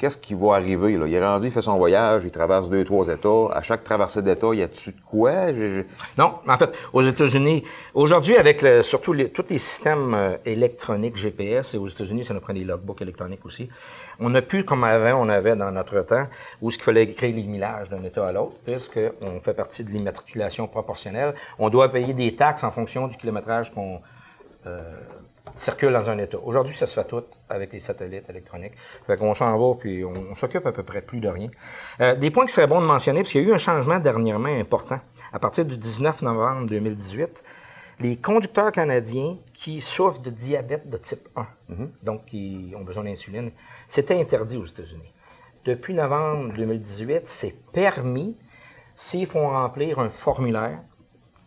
qu'est-ce 0.05 0.19
qui 0.19 0.35
va 0.35 0.57
arriver? 0.57 0.99
Là? 0.99 1.07
Il 1.07 1.15
est 1.15 1.27
rendu, 1.27 1.47
il 1.47 1.51
fait 1.51 1.63
son 1.63 1.79
voyage, 1.79 2.25
il 2.27 2.31
traverse 2.31 2.69
deux, 2.69 2.85
trois 2.85 3.09
États. 3.09 3.47
À 3.55 3.63
chaque 3.63 3.83
traversée 3.85 4.21
d'État, 4.21 4.49
il 4.53 4.59
y 4.59 4.63
a-tu 4.63 4.91
de 4.91 5.01
quoi? 5.01 5.47
Non, 6.19 6.41
en 6.47 6.59
fait, 6.59 6.71
aux 6.93 7.01
États-Unis, 7.01 7.65
aujourd'hui, 7.95 8.37
avec 8.37 8.63
surtout 8.83 9.15
tous 9.29 9.45
les 9.49 9.59
systèmes 9.59 10.13
euh, 10.13 10.37
électroniques 10.45 11.17
GPS, 11.17 11.73
et 11.73 11.79
aux 11.79 11.89
États-Unis, 11.89 12.27
ça 12.27 12.35
nous 12.35 12.41
prend 12.41 12.53
des 12.53 12.65
logbooks 12.65 13.01
électroniques 13.01 13.47
aussi, 13.47 13.71
on 14.21 14.29
n'a 14.29 14.43
plus 14.43 14.67
comme 14.67 14.85
avant, 14.85 15.23
on 15.25 15.31
avait 15.31 15.57
dans 15.57 15.71
notre 15.71 16.03
temps, 16.03 16.27
où 16.61 16.71
ce 16.71 16.77
qu'il 16.77 16.85
fallait 16.85 17.11
créer 17.11 17.33
les 17.33 17.45
millages 17.45 17.89
d'un 17.89 18.03
État 18.03 18.29
à 18.29 18.33
l'autre, 18.33 18.57
puisqu'on 18.67 19.41
fait 19.43 19.55
partie 19.55 19.85
de 19.85 19.91
l'immatriculation 19.91 20.67
proportionnelle. 20.67 21.35
On 21.59 21.71
doit 21.71 21.91
payer 21.91 22.13
des 22.13 22.37
taxes 22.37 22.63
en 22.63 22.71
fonction 22.71 23.09
du 23.09 23.17
kilométrage 23.17 23.73
qu'on 23.73 24.03
euh, 24.67 24.83
circule 25.55 25.93
dans 25.93 26.11
un 26.11 26.19
État. 26.19 26.39
Aujourd'hui, 26.43 26.75
ça 26.75 26.87
se 26.87 26.95
fait 26.95 27.07
tout 27.07 27.25
avec 27.49 27.73
les 27.73 27.81
satellites 27.81 28.29
électroniques. 28.29 28.73
Fait 29.07 29.17
qu'on 29.17 29.35
s'en 29.35 29.57
va, 29.57 29.75
puis 29.75 30.05
on, 30.05 30.35
s'occupe 30.35 30.67
à 30.67 30.73
peu 30.73 30.83
près 30.83 31.01
plus 31.01 31.21
de 31.21 31.29
rien. 31.29 31.49
Euh, 32.01 32.15
des 32.17 32.31
points 32.31 32.47
qui 32.47 32.53
seraient 32.53 32.67
bons 32.67 32.81
de 32.81 32.87
mentionner, 32.87 33.21
parce 33.21 33.33
qu'il 33.33 33.43
y 33.43 33.47
a 33.47 33.49
eu 33.49 33.55
un 33.55 33.59
changement 33.59 33.99
dernièrement 33.99 34.49
important. 34.49 35.01
À 35.33 35.39
partir 35.39 35.65
du 35.65 35.77
19 35.77 36.23
novembre 36.23 36.67
2018, 36.69 37.45
les 38.01 38.17
conducteurs 38.17 38.73
canadiens 38.73 39.37
qui 39.53 39.81
souffrent 39.81 40.21
de 40.21 40.31
diabète 40.31 40.89
de 40.89 40.97
type 40.97 41.29
1, 41.37 41.47
donc 42.03 42.25
qui 42.27 42.73
ont 42.77 42.83
besoin 42.83 43.05
d'insuline, 43.05 43.51
c'était 43.89 44.19
interdit 44.19 44.57
aux 44.57 44.67
États-Unis. 44.67 45.13
Depuis 45.65 45.95
novembre 45.95 46.53
2018, 46.55 47.27
c'est 47.27 47.55
permis 47.73 48.37
s'ils 48.95 49.27
font 49.27 49.49
remplir 49.49 49.99
un 49.99 50.11
formulaire 50.11 50.81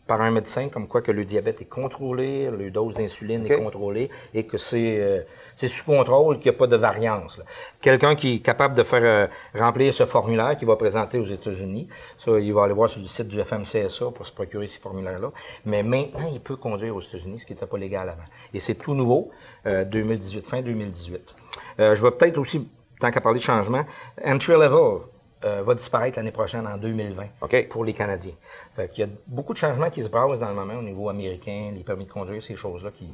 par 0.08 0.22
un 0.22 0.32
médecin 0.32 0.70
comme 0.70 0.88
quoi 0.88 1.02
que 1.02 1.12
le 1.12 1.26
diabète 1.26 1.62
est 1.62 1.70
contrôlé, 1.70 2.50
le 2.50 2.72
dose 2.72 2.96
d'insuline 2.96 3.46
est 3.46 3.58
contrôlée 3.58 4.10
et 4.34 4.46
que 4.46 4.58
c'est 4.58 5.00
euh, 5.00 5.22
sous 5.56 5.86
contrôle, 5.86 6.40
qu'il 6.40 6.52
n'y 6.52 6.56
a 6.56 6.60
pas 6.60 6.68
de 6.68 6.78
variance. 6.78 7.40
Quelqu'un 7.82 8.16
qui 8.16 8.36
est 8.36 8.40
capable 8.40 8.76
de 8.76 8.84
faire 8.84 9.04
euh, 9.04 9.28
remplir 9.54 9.94
ce 9.94 10.06
formulaire 10.06 10.56
qu'il 10.58 10.68
va 10.68 10.76
présenter 10.76 11.20
aux 11.20 11.26
États-Unis, 11.26 11.88
ça, 12.18 12.40
il 12.40 12.54
va 12.54 12.64
aller 12.64 12.74
voir 12.74 12.90
sur 12.90 13.02
le 13.02 13.08
site 13.08 13.28
du 13.28 13.42
FMCSA 13.42 14.12
pour 14.12 14.26
se 14.26 14.32
procurer 14.32 14.68
ces 14.68 14.80
formulaires-là. 14.80 15.32
Mais 15.66 15.84
maintenant, 15.84 16.30
il 16.32 16.40
peut 16.40 16.56
conduire 16.56 16.96
aux 16.96 17.02
États-Unis, 17.02 17.40
ce 17.40 17.46
qui 17.46 17.54
n'était 17.54 17.66
pas 17.66 17.78
légal 17.78 18.10
avant. 18.10 18.24
Et 18.54 18.60
c'est 18.60 18.76
tout 18.76 18.94
nouveau, 18.94 19.30
euh, 19.66 19.84
2018, 19.84 20.46
fin 20.46 20.62
2018. 20.62 21.36
Euh, 21.80 21.96
je 21.96 22.02
vais 22.02 22.12
peut-être 22.12 22.38
aussi, 22.38 22.68
tant 23.00 23.12
qu'à 23.12 23.22
parler 23.22 23.40
de 23.40 23.44
changement, 23.44 23.86
entry 24.24 24.54
level 24.54 25.02
euh, 25.46 25.62
va 25.66 25.76
disparaître 25.76 26.18
l'année 26.18 26.32
prochaine 26.32 26.66
en 26.68 26.78
2020 26.78 27.24
OK. 27.42 27.68
pour 27.70 27.86
les 27.86 27.94
Canadiens. 27.94 28.34
Fait 28.76 28.90
qu'il 28.90 29.06
y 29.06 29.08
a 29.08 29.12
beaucoup 29.28 29.54
de 29.54 29.58
changements 29.60 29.90
qui 29.90 30.02
se 30.02 30.10
brassent 30.10 30.40
dans 30.40 30.50
le 30.50 30.56
moment 30.56 30.76
au 30.76 30.82
niveau 30.82 31.10
américain, 31.10 31.72
les 31.76 31.84
permis 31.84 32.06
de 32.06 32.12
conduire, 32.12 32.42
ces 32.42 32.56
choses-là 32.56 32.90
qui 32.92 33.08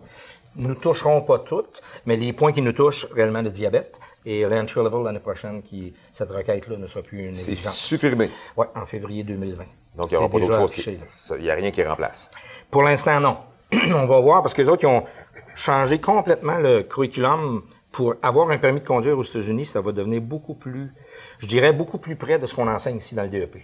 nous 0.55 0.75
toucheront 0.75 1.21
pas 1.21 1.39
toutes, 1.39 1.81
mais 2.05 2.15
les 2.15 2.31
points 2.33 2.51
qui 2.53 2.61
nous 2.61 2.71
touchent 2.73 3.07
réellement 3.11 3.41
le 3.41 3.49
diabète 3.51 3.99
et 4.25 4.43
l'entry 4.45 4.81
level 4.83 5.03
l'année 5.03 5.19
prochaine, 5.19 5.61
qui 5.63 5.93
cette 6.13 6.29
requête-là 6.31 6.77
ne 6.77 6.87
sera 6.87 7.01
plus 7.03 7.25
une 7.27 7.33
C'est 7.33 7.51
exigence. 7.51 7.77
supprimé. 7.77 8.29
Oui, 8.55 8.67
en 8.75 8.85
février 8.85 9.23
2020. 9.23 9.63
Donc, 9.95 10.11
il 10.11 10.13
n'y 10.13 10.17
aura 10.17 10.27
C'est 10.27 10.31
pas 10.31 10.39
d'autre 10.39 10.55
chose. 10.59 10.71
affiché, 10.71 10.95
qui- 10.95 11.33
Il 11.39 11.43
n'y 11.43 11.49
a 11.49 11.55
rien 11.55 11.71
qui 11.71 11.83
remplace. 11.83 12.31
Pour 12.71 12.83
l'instant, 12.83 13.19
non. 13.19 13.37
On 13.73 14.05
va 14.05 14.19
voir 14.21 14.41
parce 14.41 14.53
que 14.53 14.61
les 14.61 14.69
autres, 14.69 14.83
ils 14.83 14.87
ont 14.87 15.03
changé 15.55 15.99
complètement 15.99 16.57
le 16.57 16.83
curriculum 16.83 17.63
pour 17.91 18.15
avoir 18.23 18.49
un 18.49 18.57
permis 18.57 18.79
de 18.79 18.87
conduire 18.87 19.17
aux 19.17 19.23
États-Unis. 19.23 19.65
Ça 19.65 19.81
va 19.81 19.91
devenir 19.91 20.21
beaucoup 20.21 20.53
plus, 20.55 20.91
je 21.43 21.47
dirais, 21.47 21.73
beaucoup 21.73 21.97
plus 21.97 22.15
près 22.15 22.39
de 22.39 22.47
ce 22.47 22.55
qu'on 22.55 22.69
enseigne 22.69 22.95
ici 22.97 23.15
dans 23.15 23.23
le 23.23 23.29
DEP. 23.29 23.57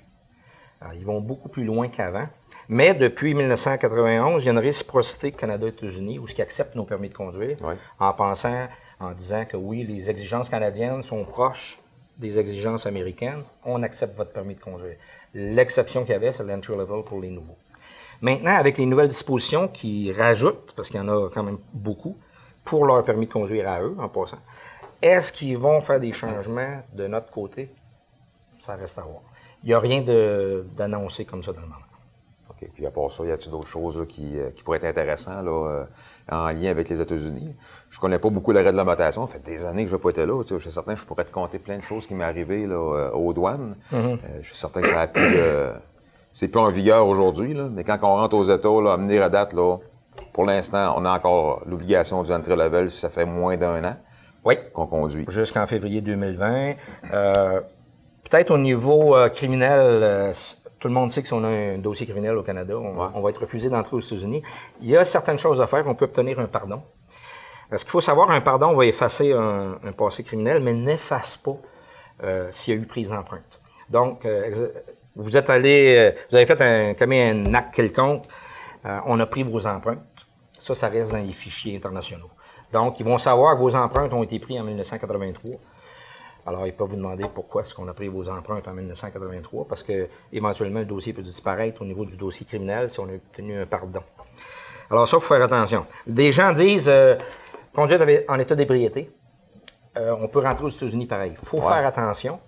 Alors, 0.81 0.93
ils 0.95 1.05
vont 1.05 1.21
beaucoup 1.21 1.47
plus 1.47 1.63
loin 1.63 1.87
qu'avant. 1.87 2.27
Mais 2.67 2.93
depuis 2.93 3.33
1991, 3.33 4.43
il 4.43 4.45
y 4.45 4.49
a 4.49 4.51
une 4.51 4.59
réciprocité 4.59 5.31
Canada-États-Unis 5.31 6.19
où 6.19 6.27
ce 6.27 6.35
qui 6.35 6.41
accepte 6.41 6.75
nos 6.75 6.83
permis 6.83 7.07
de 7.07 7.13
conduire 7.13 7.55
Oui. 7.63 7.75
en 7.99 8.11
pensant, 8.11 8.67
en 8.99 9.11
disant 9.13 9.45
que 9.45 9.55
oui, 9.55 9.85
les 9.85 10.09
exigences 10.09 10.49
canadiennes 10.49 11.01
sont 11.03 11.23
proches 11.23 11.79
des 12.17 12.37
exigences 12.37 12.85
américaines, 12.85 13.43
on 13.63 13.81
accepte 13.81 14.17
votre 14.17 14.33
permis 14.33 14.55
de 14.55 14.59
conduire. 14.59 14.97
L'exception 15.33 16.01
qu'il 16.01 16.11
y 16.11 16.15
avait, 16.15 16.33
c'est 16.33 16.43
l'entry 16.43 16.75
level 16.75 17.03
pour 17.05 17.21
les 17.21 17.29
nouveaux. 17.29 17.57
Maintenant, 18.21 18.57
avec 18.57 18.77
les 18.77 18.85
nouvelles 18.85 19.07
dispositions 19.07 19.69
qui 19.69 20.11
rajoutent, 20.11 20.73
parce 20.75 20.89
qu'il 20.89 20.97
y 20.97 21.01
en 21.01 21.07
a 21.07 21.29
quand 21.33 21.43
même 21.43 21.59
beaucoup, 21.73 22.17
pour 22.65 22.85
leur 22.85 23.01
permis 23.03 23.27
de 23.27 23.31
conduire 23.31 23.69
à 23.69 23.81
eux, 23.81 23.95
en 23.97 24.09
passant, 24.09 24.39
est-ce 25.01 25.31
qu'ils 25.31 25.57
vont 25.57 25.81
faire 25.81 25.99
des 25.99 26.13
changements 26.13 26.81
de 26.93 27.07
notre 27.07 27.31
côté? 27.31 27.73
Ça 28.65 28.75
reste 28.75 28.97
à 28.97 29.01
voir. 29.01 29.21
Il 29.63 29.67
n'y 29.67 29.73
a 29.73 29.79
rien 29.79 30.01
d'annoncé 30.75 31.25
comme 31.25 31.43
ça 31.43 31.53
dans 31.53 31.61
le 31.61 31.67
moment. 31.67 31.81
OK. 32.49 32.69
Puis 32.73 32.85
à 32.85 32.91
part 32.91 33.09
ça, 33.09 33.23
y 33.23 33.31
a-t-il 33.31 33.51
d'autres 33.51 33.67
choses 33.67 33.97
là, 33.97 34.05
qui, 34.05 34.37
euh, 34.39 34.49
qui 34.51 34.63
pourraient 34.63 34.77
être 34.77 34.85
intéressantes 34.85 35.45
là, 35.45 35.51
euh, 35.51 35.85
en 36.31 36.47
lien 36.49 36.69
avec 36.71 36.89
les 36.89 36.99
États-Unis? 36.99 37.55
Je 37.89 37.99
connais 37.99 38.19
pas 38.19 38.29
beaucoup 38.29 38.51
la 38.51 38.61
réglementation. 38.61 39.27
Ça 39.27 39.33
fait 39.33 39.43
des 39.43 39.65
années 39.65 39.83
que 39.83 39.91
je 39.91 39.95
n'ai 39.95 40.01
pas 40.01 40.09
été 40.09 40.25
là. 40.25 40.43
Je 40.47 40.57
suis 40.57 40.71
certain 40.71 40.93
que 40.93 40.99
je 40.99 41.05
pourrais 41.05 41.23
te 41.23 41.31
compter 41.31 41.59
plein 41.59 41.77
de 41.77 41.83
choses 41.83 42.07
qui 42.07 42.13
m'est 42.13 42.23
arrivé 42.23 42.67
là, 42.67 42.75
euh, 42.75 43.11
aux 43.11 43.33
douanes. 43.33 43.75
Euh, 43.93 44.17
je 44.41 44.47
suis 44.47 44.57
certain 44.57 44.81
que 44.81 44.89
ça 44.89 45.01
a 45.01 45.07
pu... 45.07 45.19
euh, 45.19 45.73
c'est 46.31 46.47
plus 46.47 46.59
en 46.59 46.69
vigueur 46.69 47.07
aujourd'hui, 47.07 47.55
mais 47.71 47.83
quand 47.83 47.97
on 48.03 48.15
rentre 48.15 48.35
aux 48.35 48.43
États, 48.43 48.81
là, 48.81 48.93
à 48.93 48.97
venir 48.97 49.23
à 49.23 49.29
date, 49.29 49.53
là, 49.53 49.77
pour 50.31 50.45
l'instant, 50.45 50.93
on 50.95 51.03
a 51.03 51.11
encore 51.11 51.63
l'obligation 51.65 52.21
du 52.23 52.31
entry 52.31 52.55
level 52.55 52.91
si 52.91 52.99
ça 52.99 53.09
fait 53.09 53.25
moins 53.25 53.57
d'un 53.57 53.83
an 53.83 53.95
Oui. 54.45 54.55
qu'on 54.73 54.87
conduit. 54.87 55.25
jusqu'en 55.29 55.65
février 55.67 56.01
2020. 56.01 56.73
Euh, 57.13 57.61
Peut-être 58.29 58.51
au 58.51 58.57
niveau 58.59 59.15
euh, 59.15 59.27
criminel, 59.29 59.79
euh, 60.03 60.33
tout 60.79 60.87
le 60.87 60.93
monde 60.93 61.11
sait 61.11 61.21
que 61.23 61.27
si 61.27 61.33
on 61.33 61.43
a 61.43 61.47
un 61.47 61.77
dossier 61.79 62.05
criminel 62.05 62.37
au 62.37 62.43
Canada, 62.43 62.75
on, 62.77 62.95
Ouais. 62.95 63.07
on 63.15 63.21
va 63.21 63.31
être 63.31 63.41
refusé 63.41 63.69
d'entrer 63.69 63.95
aux 63.95 64.01
États-Unis. 64.01 64.43
Il 64.81 64.89
y 64.89 64.95
a 64.95 65.03
certaines 65.03 65.39
choses 65.39 65.59
à 65.61 65.67
faire. 65.67 65.87
On 65.87 65.95
peut 65.95 66.05
obtenir 66.05 66.39
un 66.39 66.45
pardon. 66.45 66.81
Parce 67.71 67.83
qu'il 67.83 67.91
faut 67.91 68.01
savoir, 68.01 68.29
un 68.31 68.41
pardon 68.41 68.73
va 68.75 68.85
effacer 68.85 69.33
un, 69.33 69.77
un 69.83 69.91
passé 69.93 70.23
criminel, 70.23 70.61
mais 70.61 70.73
n'efface 70.73 71.37
pas 71.37 71.57
s'il 72.51 72.73
y 72.73 72.77
a 72.77 72.81
eu 72.81 72.85
prise 72.85 73.09
d'empreinte. 73.11 73.59
Donc, 73.89 74.27
vous 75.15 75.37
êtes 75.37 75.49
allé, 75.49 76.13
vous 76.29 76.35
avez 76.35 76.45
fait 76.45 76.61
un, 76.61 76.93
commis 76.95 77.19
un 77.21 77.53
acte 77.53 77.73
quelconque, 77.75 78.23
on 78.83 79.19
a 79.19 79.25
pris 79.25 79.43
vos 79.43 79.65
empreintes. 79.67 79.99
Ça, 80.57 80.75
ça 80.75 80.87
reste 80.89 81.11
dans 81.11 81.17
les 81.25 81.31
fichiers 81.31 81.75
internationaux. 81.77 82.29
Donc, 82.71 82.99
ils 82.99 83.05
vont 83.05 83.17
savoir 83.17 83.55
que 83.55 83.61
vos 83.61 83.75
empreintes 83.75 84.13
ont 84.13 84.23
été 84.23 84.39
prises 84.39 84.59
en 84.59 84.63
1983. 84.63 85.55
Alors, 86.45 86.65
ils 86.67 86.73
peuvent 86.73 86.87
vous 86.89 86.95
demander 86.95 87.25
pourquoi 87.33 87.61
est-ce 87.63 87.73
qu'on 87.75 87.87
a 87.87 87.93
pris 87.93 88.07
vos 88.07 88.27
empreintes 88.29 88.67
en 88.67 88.73
1983, 88.73 89.65
parce 89.67 89.83
que 89.83 90.07
éventuellement 90.31 90.79
le 90.79 90.85
dossier 90.85 91.13
peut 91.13 91.21
disparaître 91.21 91.81
au 91.81 91.85
niveau 91.85 92.05
du 92.05 92.15
dossier 92.15 92.45
criminel 92.45 92.89
si 92.89 92.99
on 92.99 93.05
a 93.09 93.13
obtenu 93.15 93.59
un 93.61 93.65
pardon. 93.65 94.01
Alors 94.89 95.07
ça, 95.07 95.17
il 95.17 95.21
faut 95.21 95.33
faire 95.33 95.43
attention. 95.43 95.85
Des 96.07 96.31
gens 96.31 96.51
disent 96.53 96.89
euh, 96.89 97.15
conduite 97.75 98.01
en 98.27 98.39
état 98.39 98.55
d'ébriété, 98.55 99.11
euh, 99.97 100.15
on 100.19 100.27
peut 100.27 100.39
rentrer 100.39 100.65
aux 100.65 100.69
États-Unis 100.69 101.05
pareil. 101.05 101.33
Il 101.39 101.47
faut 101.47 101.57
Ouais. 101.57 101.63
faire 101.73 101.85
attention. 101.85 102.39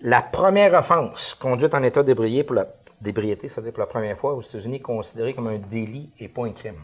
La 0.00 0.20
première 0.20 0.74
offense, 0.74 1.34
conduite 1.34 1.72
en 1.74 1.82
état 1.84 2.02
d'ébriété, 2.02 2.44
pour 2.44 2.56
la- 2.56 2.68
d'ébriété, 3.00 3.48
c'est-à-dire 3.48 3.72
pour 3.72 3.80
la 3.80 3.86
première 3.86 4.18
fois 4.18 4.34
aux 4.34 4.42
États-Unis, 4.42 4.76
est 4.76 4.80
considérée 4.80 5.32
comme 5.32 5.46
un 5.46 5.58
délit 5.58 6.12
et 6.18 6.28
pas 6.28 6.44
un 6.44 6.50
crime. 6.52 6.80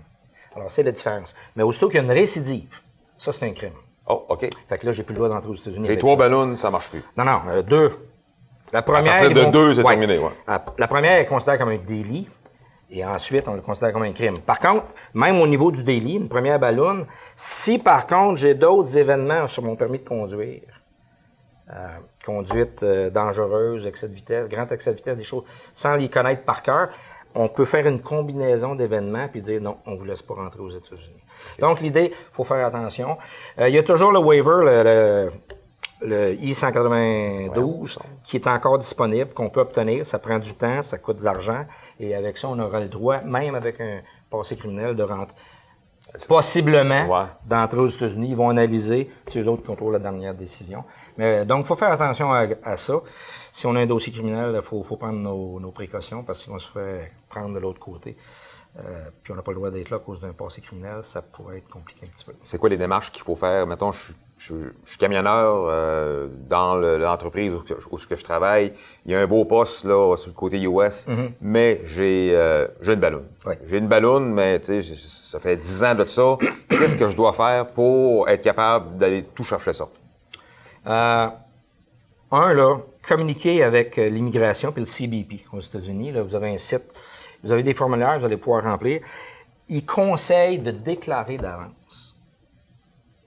Alors, 0.56 0.70
c'est 0.70 0.82
la 0.82 0.92
différence. 0.92 1.34
Mais 1.56 1.62
aussitôt 1.62 1.88
qu'il 1.88 1.96
y 1.96 2.00
a 2.00 2.04
une 2.04 2.10
récidive, 2.10 2.80
ça, 3.16 3.32
c'est 3.32 3.46
un 3.46 3.52
crime. 3.52 3.72
Oh, 4.06 4.24
OK. 4.30 4.48
Fait 4.68 4.78
que 4.78 4.86
là, 4.86 4.92
j'ai 4.92 5.02
plus 5.02 5.12
le 5.12 5.18
droit 5.18 5.28
d'entrer 5.28 5.50
aux 5.50 5.54
États-Unis. 5.54 5.86
J'ai 5.86 5.98
trois 5.98 6.16
ballons, 6.16 6.56
ça 6.56 6.70
marche 6.70 6.88
plus. 6.88 7.02
Non, 7.16 7.24
non, 7.24 7.40
euh, 7.50 7.62
deux. 7.62 7.92
La 8.72 8.82
première. 8.82 9.12
partir 9.12 9.30
ils 9.30 9.34
de 9.34 9.40
vont- 9.42 9.50
deux, 9.50 9.74
c'est 9.74 9.82
terminé, 9.84 10.18
ouais. 10.18 10.30
La, 10.46 10.64
la 10.78 10.88
première 10.88 11.18
est 11.18 11.26
considérée 11.26 11.58
comme 11.58 11.68
un 11.70 11.76
délit. 11.78 12.28
Et 12.90 13.04
ensuite, 13.04 13.46
on 13.48 13.52
le 13.54 13.60
considère 13.60 13.92
comme 13.92 14.04
un 14.04 14.12
crime. 14.12 14.38
Par 14.40 14.60
contre, 14.60 14.86
même 15.12 15.38
au 15.42 15.46
niveau 15.46 15.70
du 15.70 15.82
délit, 15.84 16.14
une 16.14 16.28
première 16.28 16.58
ballonne, 16.58 17.04
si 17.36 17.78
par 17.78 18.06
contre 18.06 18.36
j'ai 18.36 18.54
d'autres 18.54 18.96
événements 18.96 19.46
sur 19.46 19.62
mon 19.62 19.76
permis 19.76 19.98
de 19.98 20.08
conduire, 20.08 20.62
euh, 21.70 21.74
conduite 22.24 22.82
euh, 22.82 23.10
dangereuse, 23.10 23.84
excès 23.84 24.08
de 24.08 24.14
vitesse, 24.14 24.48
grand 24.48 24.70
excès 24.72 24.92
de 24.92 24.96
vitesse, 24.96 25.18
des 25.18 25.24
choses, 25.24 25.44
sans 25.74 25.96
les 25.96 26.08
connaître 26.08 26.44
par 26.44 26.62
cœur, 26.62 26.88
on 27.38 27.48
peut 27.48 27.64
faire 27.64 27.86
une 27.86 28.00
combinaison 28.00 28.74
d'événements 28.74 29.28
puis 29.28 29.40
dire 29.42 29.60
non, 29.62 29.76
on 29.86 29.92
ne 29.92 29.96
vous 29.98 30.04
laisse 30.04 30.22
pas 30.22 30.34
rentrer 30.34 30.60
aux 30.60 30.70
États-Unis. 30.70 31.22
Donc, 31.60 31.80
l'idée, 31.80 32.10
il 32.12 32.32
faut 32.34 32.44
faire 32.44 32.66
attention. 32.66 33.16
Euh, 33.58 33.68
il 33.68 33.74
y 33.74 33.78
a 33.78 33.82
toujours 33.82 34.10
le 34.12 34.18
waiver, 34.18 34.58
le, 34.64 34.82
le- 34.82 35.32
le 36.00 36.34
I-192, 36.34 37.98
qui 38.24 38.36
est 38.36 38.46
encore 38.46 38.78
disponible, 38.78 39.32
qu'on 39.34 39.50
peut 39.50 39.60
obtenir. 39.60 40.06
Ça 40.06 40.18
prend 40.18 40.38
du 40.38 40.54
temps, 40.54 40.82
ça 40.82 40.98
coûte 40.98 41.18
de 41.18 41.24
l'argent. 41.24 41.64
Et 41.98 42.14
avec 42.14 42.38
ça, 42.38 42.48
on 42.48 42.58
aura 42.58 42.80
le 42.80 42.88
droit, 42.88 43.20
même 43.22 43.54
avec 43.54 43.80
un 43.80 44.00
passé 44.30 44.56
criminel, 44.56 44.94
de 44.94 45.02
rentrer. 45.02 45.34
Possiblement, 46.28 47.06
Ouais. 47.06 47.26
d'entrer 47.46 47.78
aux 47.78 47.88
États-Unis. 47.88 48.30
Ils 48.30 48.36
vont 48.36 48.48
analyser 48.48 49.10
si 49.26 49.38
eux 49.40 49.48
autres 49.48 49.62
contrôlent 49.64 49.92
la 49.92 49.98
dernière 49.98 50.34
décision. 50.34 50.84
Mais, 51.16 51.44
donc, 51.44 51.64
il 51.64 51.66
faut 51.66 51.76
faire 51.76 51.92
attention 51.92 52.32
à, 52.32 52.46
à 52.64 52.76
ça. 52.76 52.94
Si 53.52 53.66
on 53.66 53.74
a 53.76 53.80
un 53.80 53.86
dossier 53.86 54.12
criminel, 54.12 54.52
il 54.54 54.62
faut, 54.62 54.82
faut 54.82 54.96
prendre 54.96 55.18
nos, 55.18 55.58
nos 55.60 55.70
précautions 55.70 56.22
parce 56.22 56.44
qu'on 56.44 56.58
se 56.58 56.68
fait 56.68 57.12
prendre 57.28 57.54
de 57.54 57.58
l'autre 57.58 57.80
côté. 57.80 58.16
Euh, 58.78 59.08
puis 59.22 59.32
on 59.32 59.36
n'a 59.36 59.42
pas 59.42 59.50
le 59.52 59.56
droit 59.56 59.70
d'être 59.70 59.90
là 59.90 59.96
à 59.96 60.00
cause 60.00 60.20
d'un 60.20 60.32
passé 60.32 60.60
criminel, 60.60 60.98
ça 61.02 61.22
pourrait 61.22 61.58
être 61.58 61.68
compliqué 61.68 62.06
un 62.06 62.10
petit 62.10 62.24
peu. 62.24 62.32
C'est 62.44 62.58
quoi 62.58 62.68
les 62.68 62.76
démarches 62.76 63.10
qu'il 63.10 63.22
faut 63.24 63.34
faire? 63.34 63.66
Mettons, 63.66 63.90
je, 63.92 63.98
suis- 64.04 64.14
je, 64.36 64.54
je 64.84 64.88
suis 64.90 64.98
camionneur 64.98 65.64
euh, 65.66 66.28
dans 66.48 66.76
le- 66.76 66.96
l'entreprise 66.98 67.52
où, 67.54 67.98
je 67.98 68.22
travaille. 68.24 68.72
Il 69.04 69.10
y 69.12 69.14
a 69.16 69.20
un 69.20 69.26
beau 69.26 69.44
poste 69.44 69.84
là, 69.84 70.16
sur 70.16 70.28
le 70.28 70.34
côté 70.34 70.60
US, 70.62 71.06
mais 71.40 71.80
j'ai 71.84 72.30
euh, 72.34 72.68
une 72.82 72.94
ballonne. 72.96 73.26
Ouais. 73.44 73.58
J'ai 73.66 73.78
une 73.78 73.88
ballonne, 73.88 74.32
mais 74.32 74.60
ça 74.62 75.40
fait 75.40 75.56
10 75.56 75.84
ans 75.84 75.94
de 75.96 76.06
ça. 76.06 76.36
Qu'est-ce 76.68 76.96
que 76.96 77.08
je 77.08 77.16
dois 77.16 77.32
faire 77.32 77.66
pour 77.68 78.28
être 78.28 78.42
capable 78.42 78.96
d'aller 78.96 79.24
tout 79.34 79.42
chercher 79.44 79.72
ça? 79.72 79.88
Euh, 80.86 81.26
un, 82.30 82.52
là, 82.54 82.78
communiquer 83.06 83.62
avec 83.64 83.98
euh, 83.98 84.08
l'immigration 84.08 84.70
puis 84.70 84.82
le 84.82 84.86
CBP 84.86 85.46
aux 85.52 85.60
États-Unis. 85.60 86.12
Là, 86.12 86.22
vous 86.22 86.34
avez 86.34 86.52
un 86.54 86.58
site, 86.58 86.84
vous 87.42 87.52
avez 87.52 87.62
des 87.62 87.74
formulaires, 87.74 88.18
vous 88.18 88.24
allez 88.24 88.36
pouvoir 88.36 88.64
remplir. 88.64 89.00
Ils 89.68 89.84
conseillent 89.84 90.58
de 90.58 90.70
déclarer 90.70 91.36
d'avance. 91.36 92.16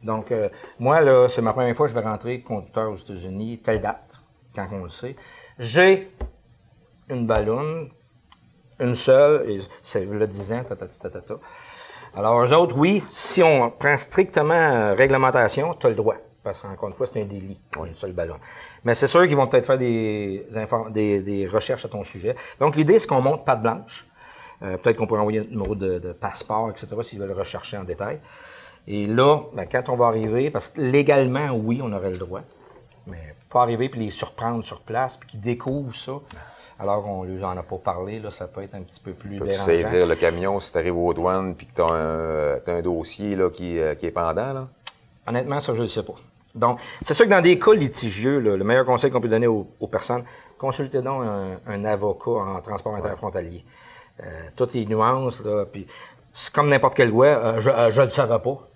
Donc, 0.03 0.31
euh, 0.31 0.49
moi, 0.79 1.01
là, 1.01 1.27
c'est 1.29 1.41
ma 1.41 1.53
première 1.53 1.75
fois 1.75 1.87
que 1.87 1.93
je 1.93 1.99
vais 1.99 2.05
rentrer 2.05 2.41
conducteur 2.41 2.91
aux 2.91 2.95
États-Unis, 2.95 3.61
telle 3.63 3.81
date, 3.81 4.19
quand 4.55 4.67
on 4.71 4.83
le 4.83 4.89
sait. 4.89 5.15
J'ai 5.59 6.11
une 7.09 7.27
ballonne, 7.27 7.89
une 8.79 8.95
seule, 8.95 9.49
et 9.49 9.61
c'est 9.83 10.05
le 10.05 10.25
10 10.25 10.53
ans, 10.53 10.63
tatati, 10.63 10.99
tatata. 10.99 11.35
Alors, 12.15 12.43
eux 12.43 12.53
autres, 12.53 12.75
oui, 12.77 13.03
si 13.09 13.43
on 13.43 13.69
prend 13.69 13.97
strictement 13.97 14.53
euh, 14.53 14.93
réglementation, 14.95 15.75
tu 15.75 15.85
as 15.85 15.89
le 15.89 15.95
droit. 15.95 16.15
Parce 16.43 16.61
qu'encore 16.61 16.89
une 16.89 16.95
fois, 16.95 17.05
c'est 17.05 17.21
un 17.21 17.25
délit, 17.25 17.61
une 17.85 17.93
seule 17.93 18.13
ballon. 18.13 18.37
Mais 18.83 18.95
c'est 18.95 19.07
sûr 19.07 19.27
qu'ils 19.27 19.35
vont 19.35 19.47
peut-être 19.47 19.65
faire 19.65 19.77
des, 19.77 20.45
des, 20.89 21.19
des 21.19 21.47
recherches 21.47 21.85
à 21.85 21.89
ton 21.89 22.03
sujet. 22.03 22.35
Donc, 22.59 22.75
l'idée, 22.75 22.97
c'est 22.99 23.07
qu'on 23.07 23.21
monte 23.21 23.45
patte 23.45 23.61
blanche. 23.61 24.07
Euh, 24.63 24.77
peut-être 24.77 24.97
qu'on 24.97 25.07
pourrait 25.07 25.21
envoyer 25.21 25.39
un 25.39 25.43
numéro 25.43 25.75
de, 25.75 25.99
de 25.99 26.11
passeport, 26.13 26.69
etc., 26.69 26.87
s'ils 27.03 27.19
veulent 27.19 27.31
rechercher 27.31 27.77
en 27.77 27.83
détail. 27.83 28.19
Et 28.87 29.05
là, 29.07 29.41
ben, 29.53 29.67
quand 29.71 29.89
on 29.89 29.95
va 29.95 30.07
arriver, 30.07 30.49
parce 30.49 30.69
que 30.69 30.81
légalement, 30.81 31.51
oui, 31.51 31.79
on 31.83 31.91
aurait 31.93 32.11
le 32.11 32.17
droit, 32.17 32.41
mais 33.07 33.35
pas 33.49 33.61
arriver 33.61 33.89
puis 33.89 33.99
les 33.99 34.09
surprendre 34.09 34.63
sur 34.63 34.81
place, 34.81 35.17
puis 35.17 35.29
qu'ils 35.29 35.41
découvrent 35.41 35.95
ça, 35.95 36.13
alors 36.79 37.03
qu'on 37.03 37.23
lui 37.23 37.43
en 37.43 37.55
a 37.57 37.63
pas 37.63 37.77
parlé, 37.77 38.19
là, 38.19 38.31
ça 38.31 38.47
peut 38.47 38.63
être 38.63 38.73
un 38.73 38.81
petit 38.81 38.99
peu 38.99 39.13
plus 39.13 39.37
Tu 39.37 39.43
dérangeant. 39.43 39.63
saisir 39.63 40.07
le 40.07 40.15
camion 40.15 40.59
si 40.59 40.71
tu 40.71 40.77
arrives 40.79 40.97
aux 40.97 41.13
douanes 41.13 41.53
puis 41.55 41.67
que 41.67 41.73
tu 41.75 41.81
as, 41.81 41.85
un, 41.85 42.59
t'as 42.59 42.73
un 42.77 42.81
dossier 42.81 43.35
là, 43.35 43.49
qui, 43.51 43.77
euh, 43.79 43.93
qui 43.93 44.07
est 44.07 44.11
pendant. 44.11 44.53
Là? 44.53 44.67
Honnêtement, 45.27 45.59
ça, 45.59 45.75
je 45.75 45.83
ne 45.83 45.87
sais 45.87 46.01
pas. 46.03 46.15
Donc, 46.55 46.79
c'est 47.01 47.13
sûr 47.13 47.25
que 47.25 47.29
dans 47.31 47.41
des 47.41 47.57
cas 47.57 47.73
litigieux, 47.73 48.39
là, 48.39 48.57
le 48.57 48.63
meilleur 48.63 48.85
conseil 48.85 49.09
qu'on 49.11 49.21
peut 49.21 49.29
donner 49.29 49.47
aux, 49.47 49.67
aux 49.79 49.87
personnes, 49.87 50.23
consultez 50.57 51.01
donc 51.01 51.23
un, 51.23 51.57
un 51.65 51.85
avocat 51.85 52.31
en 52.31 52.61
transport 52.61 52.95
interfrontalier. 52.95 53.63
Euh, 54.21 54.25
toutes 54.55 54.73
les 54.73 54.85
nuances, 54.85 55.39
là, 55.43 55.65
puis 55.65 55.87
c'est 56.33 56.51
comme 56.53 56.69
n'importe 56.69 56.95
quelle 56.95 57.09
loi, 57.09 57.27
euh, 57.27 57.61
je 57.91 57.99
ne 57.99 58.05
le 58.05 58.09
savais 58.11 58.39
pas. 58.39 58.67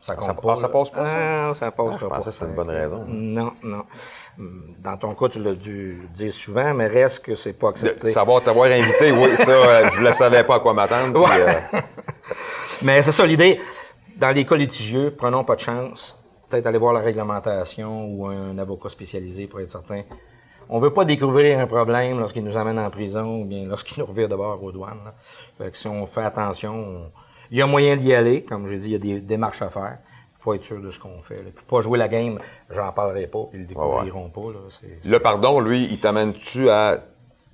Ça 0.00 0.14
compte 0.14 0.24
ça- 0.24 0.34
pas. 0.34 0.52
ah, 0.52 0.56
ça 0.56 0.68
passe 0.70 0.90
pas, 0.90 1.04
ça? 1.06 1.16
Ah, 1.18 1.52
ça 1.54 1.70
passe 1.70 1.86
Ah, 1.92 1.96
je 2.00 2.06
pas. 2.06 2.14
pensais 2.16 2.30
que 2.30 2.34
c'était 2.36 2.46
une 2.46 2.54
bonne 2.56 2.70
raison. 2.70 3.04
Non, 3.06 3.52
non. 3.62 3.84
Dans 4.78 4.96
ton 4.96 5.14
cas, 5.14 5.28
tu 5.28 5.42
l'as 5.42 5.54
dû 5.54 6.08
dire 6.14 6.32
souvent, 6.32 6.72
mais 6.72 6.86
reste 6.86 7.22
que 7.24 7.34
c'est 7.34 7.52
pas 7.52 7.66
De 7.66 7.72
accepté. 7.72 8.06
savoir 8.10 8.40
t'avoir 8.42 8.70
invité, 8.70 9.12
oui, 9.12 9.36
ça, 9.36 9.50
euh, 9.50 9.90
je 9.92 10.00
ne 10.00 10.10
savais 10.12 10.44
pas 10.44 10.54
à 10.54 10.60
quoi 10.60 10.72
m'attendre. 10.72 11.20
Ouais. 11.20 11.42
euh, 11.74 11.80
Mais 12.84 13.02
c'est 13.02 13.12
ça 13.12 13.26
l'idée. 13.26 13.60
Dans 14.16 14.34
les 14.34 14.46
cas 14.46 14.56
litigieux, 14.56 15.14
prenons 15.16 15.44
pas 15.44 15.56
de 15.56 15.60
chance. 15.60 16.19
Peut-être 16.50 16.66
aller 16.66 16.78
voir 16.78 16.92
la 16.92 17.00
réglementation 17.00 18.06
ou 18.06 18.26
un 18.26 18.58
avocat 18.58 18.88
spécialisé 18.88 19.46
pour 19.46 19.60
être 19.60 19.70
certain. 19.70 20.02
On 20.68 20.78
veut 20.80 20.92
pas 20.92 21.04
découvrir 21.04 21.58
un 21.58 21.66
problème 21.66 22.18
lorsqu'il 22.20 22.44
nous 22.44 22.56
amène 22.56 22.78
en 22.78 22.90
prison 22.90 23.40
ou 23.42 23.44
bien 23.44 23.64
lorsqu'il 23.66 24.00
nous 24.00 24.06
revient 24.06 24.28
de 24.28 24.36
bord 24.36 24.62
aux 24.62 24.72
douanes. 24.72 25.00
là. 25.04 25.14
Fait 25.58 25.70
que 25.70 25.76
si 25.76 25.86
on 25.88 26.06
fait 26.06 26.22
attention, 26.22 26.74
on- 26.74 27.10
il 27.50 27.58
y 27.58 27.62
a 27.62 27.66
moyen 27.66 27.96
d'y 27.96 28.12
aller. 28.14 28.42
Comme 28.44 28.66
je 28.68 28.74
dis, 28.74 28.88
il 28.88 28.92
y 28.92 28.94
a 28.94 28.98
des 28.98 29.20
démarches 29.20 29.62
à 29.62 29.68
faire. 29.68 29.98
Il 30.38 30.42
faut 30.42 30.54
être 30.54 30.62
sûr 30.64 30.80
de 30.80 30.90
ce 30.90 30.98
qu'on 30.98 31.20
fait. 31.22 31.36
Puis 31.54 31.64
pas 31.68 31.80
jouer 31.82 31.98
la 31.98 32.08
game, 32.08 32.38
j'en 32.70 32.90
parlerai 32.92 33.26
pas, 33.26 33.44
puis 33.50 33.58
ils 33.58 33.62
le 33.62 33.66
découvriront 33.66 34.28
pas. 34.30 34.40
Là. 34.52 34.88
Le 35.04 35.18
pardon, 35.18 35.60
lui, 35.60 35.84
il 35.90 35.98
t'amène-tu 36.00 36.68
à. 36.70 36.98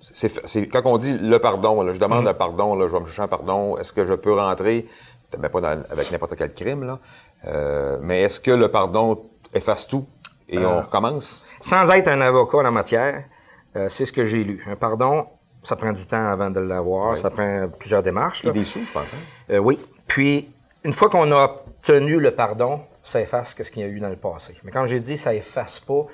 C'est, 0.00 0.68
quand 0.68 0.82
on 0.84 0.98
dit 0.98 1.18
le 1.18 1.38
pardon, 1.38 1.82
là, 1.82 1.92
je 1.92 1.98
demande 1.98 2.24
Mm-hmm. 2.26 2.28
un 2.28 2.34
pardon, 2.34 2.76
là, 2.76 2.86
je 2.86 2.92
vais 2.92 3.00
me 3.00 3.06
chercher 3.06 3.22
un 3.22 3.28
pardon, 3.28 3.76
est-ce 3.78 3.92
que 3.92 4.04
je 4.04 4.12
peux 4.14 4.34
rentrer, 4.34 4.86
mais 5.40 5.48
pas 5.48 5.60
dans- 5.60 5.82
avec 5.90 6.12
n'importe 6.12 6.36
quel 6.36 6.52
crime, 6.52 6.84
là, 6.84 7.00
euh, 7.46 7.98
mais 8.00 8.22
est-ce 8.22 8.40
que 8.40 8.50
le 8.50 8.68
pardon 8.68 9.28
efface 9.52 9.86
tout 9.86 10.06
et 10.48 10.58
Euh, 10.58 10.68
on 10.68 10.80
recommence? 10.82 11.44
Sans 11.60 11.90
être 11.90 12.08
un 12.08 12.20
avocat 12.20 12.58
en 12.58 12.62
la 12.62 12.70
matière, 12.70 13.24
euh, 13.76 13.88
c'est 13.88 14.06
ce 14.06 14.12
que 14.12 14.26
j'ai 14.26 14.44
lu. 14.44 14.64
Un 14.68 14.76
pardon, 14.76 15.26
ça 15.62 15.76
prend 15.76 15.92
du 15.92 16.06
temps 16.06 16.26
avant 16.30 16.50
de 16.50 16.60
l'avoir, 16.60 17.16
ça 17.18 17.30
prend 17.30 17.68
plusieurs 17.78 18.02
démarches. 18.02 18.44
Et 18.44 18.50
des 18.50 18.64
sous, 18.64 18.84
je 18.86 18.92
pense. 18.92 19.12
hein? 19.14 19.18
Euh, 19.50 19.58
oui. 19.58 19.78
Puis, 20.06 20.48
une 20.84 20.92
fois 20.92 21.08
qu'on 21.10 21.30
a 21.32 21.44
obtenu 21.44 22.18
le 22.20 22.30
pardon, 22.34 22.80
ça 23.02 23.20
efface 23.20 23.54
ce 23.56 23.70
qu'il 23.70 23.82
y 23.82 23.84
a 23.84 23.88
eu 23.88 24.00
dans 24.00 24.08
le 24.08 24.16
passé. 24.16 24.56
Mais 24.64 24.70
quand 24.72 24.86
j'ai 24.86 25.00
dit 25.00 25.16
ça 25.16 25.34
efface 25.34 25.80
pas 25.80 26.06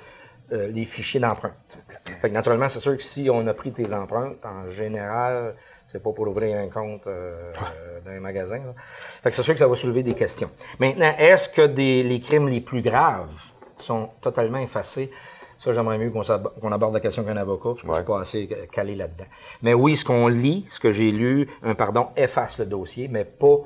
euh, 0.52 0.68
les 0.68 0.84
fichiers 0.84 1.20
d'empreintes. 1.20 1.78
Fait 2.20 2.28
que 2.28 2.34
naturellement, 2.34 2.68
c'est 2.68 2.80
sûr 2.80 2.96
que 2.96 3.02
si 3.02 3.28
on 3.30 3.46
a 3.46 3.54
pris 3.54 3.72
tes 3.72 3.92
empreintes, 3.94 4.44
en 4.44 4.68
général, 4.68 5.54
c'est 5.84 6.02
pas 6.02 6.12
pour 6.12 6.26
ouvrir 6.28 6.58
un 6.58 6.68
compte 6.68 7.06
euh, 7.06 7.52
euh, 7.56 8.00
dans 8.04 8.10
un 8.10 8.20
magasin. 8.20 8.58
là. 8.58 8.74
Fait 9.22 9.30
que 9.30 9.36
c'est 9.36 9.42
sûr 9.42 9.54
que 9.54 9.58
ça 9.58 9.66
va 9.66 9.74
soulever 9.74 10.02
des 10.02 10.14
questions. 10.14 10.50
Maintenant, 10.78 11.14
est-ce 11.18 11.48
que 11.48 11.66
des, 11.66 12.02
les 12.02 12.20
crimes 12.20 12.48
les 12.48 12.60
plus 12.60 12.82
graves 12.82 13.32
sont 13.78 14.10
totalement 14.20 14.58
effacés? 14.58 15.10
Ça, 15.58 15.72
j'aimerais 15.72 15.98
mieux 15.98 16.10
qu'on 16.10 16.72
aborde 16.72 16.94
la 16.94 17.00
question 17.00 17.22
qu'un 17.22 17.36
avocat, 17.36 17.70
parce 17.70 17.82
que 17.82 17.88
je 17.88 17.94
suis 17.94 18.04
pas 18.04 18.20
assez 18.20 18.66
calé 18.72 18.96
là-dedans. 18.96 19.26
Mais 19.62 19.74
oui, 19.74 19.96
ce 19.96 20.04
qu'on 20.04 20.26
lit, 20.26 20.66
ce 20.68 20.80
que 20.80 20.90
j'ai 20.90 21.12
lu, 21.12 21.48
un 21.62 21.76
pardon 21.76 22.08
efface 22.16 22.58
le 22.58 22.66
dossier, 22.66 23.06
mais 23.06 23.24
pas 23.24 23.58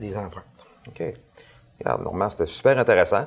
les 0.00 0.16
empreintes. 0.16 0.44
OK. 0.88 1.02
Regarde, 1.78 2.02
Normand, 2.02 2.30
c'était 2.30 2.46
super 2.46 2.78
intéressant. 2.78 3.26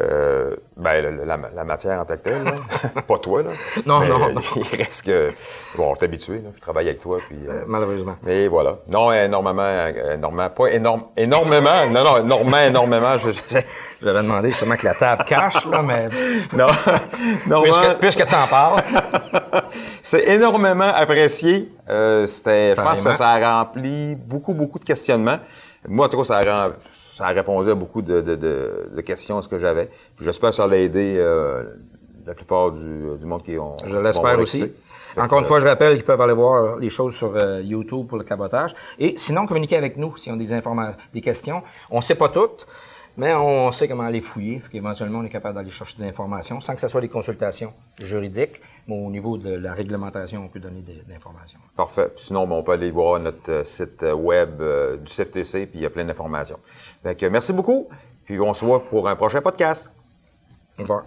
Euh, 0.00 0.56
ben, 0.76 1.24
la, 1.24 1.38
la 1.54 1.64
matière 1.64 2.00
en 2.00 2.04
tant 2.04 2.16
que 2.16 2.20
telle, 2.22 2.42
là. 2.44 2.54
pas 3.08 3.18
toi, 3.18 3.42
là. 3.42 3.50
Non, 3.86 4.00
Mais, 4.00 4.08
non, 4.08 4.28
euh, 4.28 4.32
non. 4.34 4.40
Il 4.56 4.76
reste 4.76 5.06
que. 5.06 5.32
Bon, 5.76 5.92
je 5.94 5.96
suis 5.98 6.04
habitué, 6.04 6.34
là. 6.38 6.50
Je 6.54 6.60
travaille 6.60 6.88
avec 6.88 7.00
toi, 7.00 7.18
puis. 7.26 7.38
euh, 7.48 7.62
Malheureusement. 7.66 8.16
Mais 8.22 8.46
voilà. 8.48 8.76
Non, 8.92 9.10
énormément, 9.12 9.62
euh, 9.62 10.14
énormément. 10.14 10.50
Pas 10.50 10.66
énorme, 10.72 11.04
énormément. 11.16 11.86
Non, 11.88 12.04
non, 12.04 12.18
énormément, 12.18 12.58
énormément. 12.58 13.16
Je, 13.16 13.30
J'avais 14.02 14.22
demandé 14.22 14.50
justement 14.50 14.76
que 14.76 14.84
la 14.84 14.94
table 14.94 15.24
cache, 15.24 15.64
là, 15.66 15.80
mais 15.82 16.08
non, 16.52 17.62
puisque, 17.62 17.98
puisque 17.98 18.26
tu 18.26 18.34
en 18.34 18.46
parles, 18.48 18.82
c'est 20.02 20.28
énormément 20.28 20.92
apprécié. 20.94 21.72
Euh, 21.88 22.26
c'était, 22.26 22.74
je 22.76 22.82
pense 22.82 23.02
que 23.02 23.14
ça 23.14 23.30
a 23.30 23.58
rempli 23.60 24.14
beaucoup, 24.16 24.52
beaucoup 24.52 24.78
de 24.78 24.84
questionnements. 24.84 25.38
Moi, 25.88 26.06
en 26.06 26.08
tout 26.08 26.18
cas, 26.18 26.24
ça 26.24 26.36
a, 26.38 26.42
rem- 26.42 26.74
ça 27.16 27.24
a 27.24 27.28
répondu 27.28 27.70
à 27.70 27.74
beaucoup 27.74 28.02
de, 28.02 28.20
de, 28.20 28.34
de, 28.34 28.90
de 28.94 29.00
questions 29.00 29.40
ce 29.40 29.48
que 29.48 29.58
j'avais. 29.58 29.88
J'espère 30.20 30.50
que 30.50 30.56
ça 30.56 30.64
a 30.64 30.76
aidé 30.76 31.16
euh, 31.16 31.64
la 32.26 32.34
plupart 32.34 32.72
du, 32.72 33.16
du 33.18 33.24
monde 33.24 33.42
qui 33.42 33.56
ont. 33.58 33.78
je 33.86 33.96
l'espère 33.96 34.38
aussi. 34.38 34.70
Encore 35.16 35.38
une 35.38 35.46
fois, 35.46 35.60
je 35.60 35.66
rappelle 35.66 35.94
qu'ils 35.94 36.04
peuvent 36.04 36.20
aller 36.20 36.34
voir 36.34 36.76
les 36.76 36.90
choses 36.90 37.14
sur 37.14 37.34
euh, 37.34 37.62
YouTube 37.62 38.06
pour 38.06 38.18
le 38.18 38.24
cabotage. 38.24 38.74
Et 38.98 39.14
sinon, 39.16 39.46
communiquer 39.46 39.78
avec 39.78 39.96
nous 39.96 40.14
s'ils 40.18 40.30
ont 40.30 40.36
des 40.36 40.52
informations, 40.52 40.98
des 41.14 41.22
questions. 41.22 41.62
On 41.90 41.96
ne 41.96 42.02
sait 42.02 42.16
pas 42.16 42.28
toutes, 42.28 42.66
mais 43.16 43.32
on 43.32 43.72
sait 43.72 43.88
comment 43.88 44.06
les 44.08 44.20
fouiller. 44.20 44.60
Fait 44.60 44.72
qu'éventuellement, 44.72 45.20
on 45.20 45.24
est 45.24 45.30
capable 45.30 45.54
d'aller 45.54 45.70
chercher 45.70 45.96
des 45.96 46.06
informations 46.06 46.60
sans 46.60 46.74
que 46.74 46.82
ce 46.82 46.88
soit 46.88 47.00
des 47.00 47.08
consultations 47.08 47.72
juridiques, 47.98 48.60
mais 48.86 48.94
au 48.94 49.10
niveau 49.10 49.36
de 49.36 49.50
la 49.50 49.74
réglementation, 49.74 50.44
on 50.44 50.48
peut 50.48 50.60
donner 50.60 50.80
des, 50.80 51.02
des 51.06 51.14
informations. 51.14 51.58
Parfait. 51.76 52.08
Puis 52.14 52.26
Sinon, 52.26 52.46
ben, 52.46 52.56
on 52.56 52.62
peut 52.62 52.72
aller 52.72 52.90
voir 52.90 53.18
notre 53.20 53.50
euh, 53.50 53.64
site 53.64 54.02
euh, 54.02 54.14
web 54.14 54.60
euh, 54.60 54.96
du 54.96 55.12
CFTC, 55.12 55.66
puis 55.66 55.80
il 55.80 55.82
y 55.82 55.86
a 55.86 55.90
plein 55.90 56.04
d'informations. 56.04 56.58
Merci 57.04 57.52
beaucoup, 57.52 57.86
puis 58.24 58.38
on 58.40 58.54
se 58.54 58.64
voit 58.64 58.84
pour 58.84 59.08
un 59.08 59.16
prochain 59.16 59.40
podcast. 59.40 59.92
Au 60.78 60.82
revoir. 60.82 61.04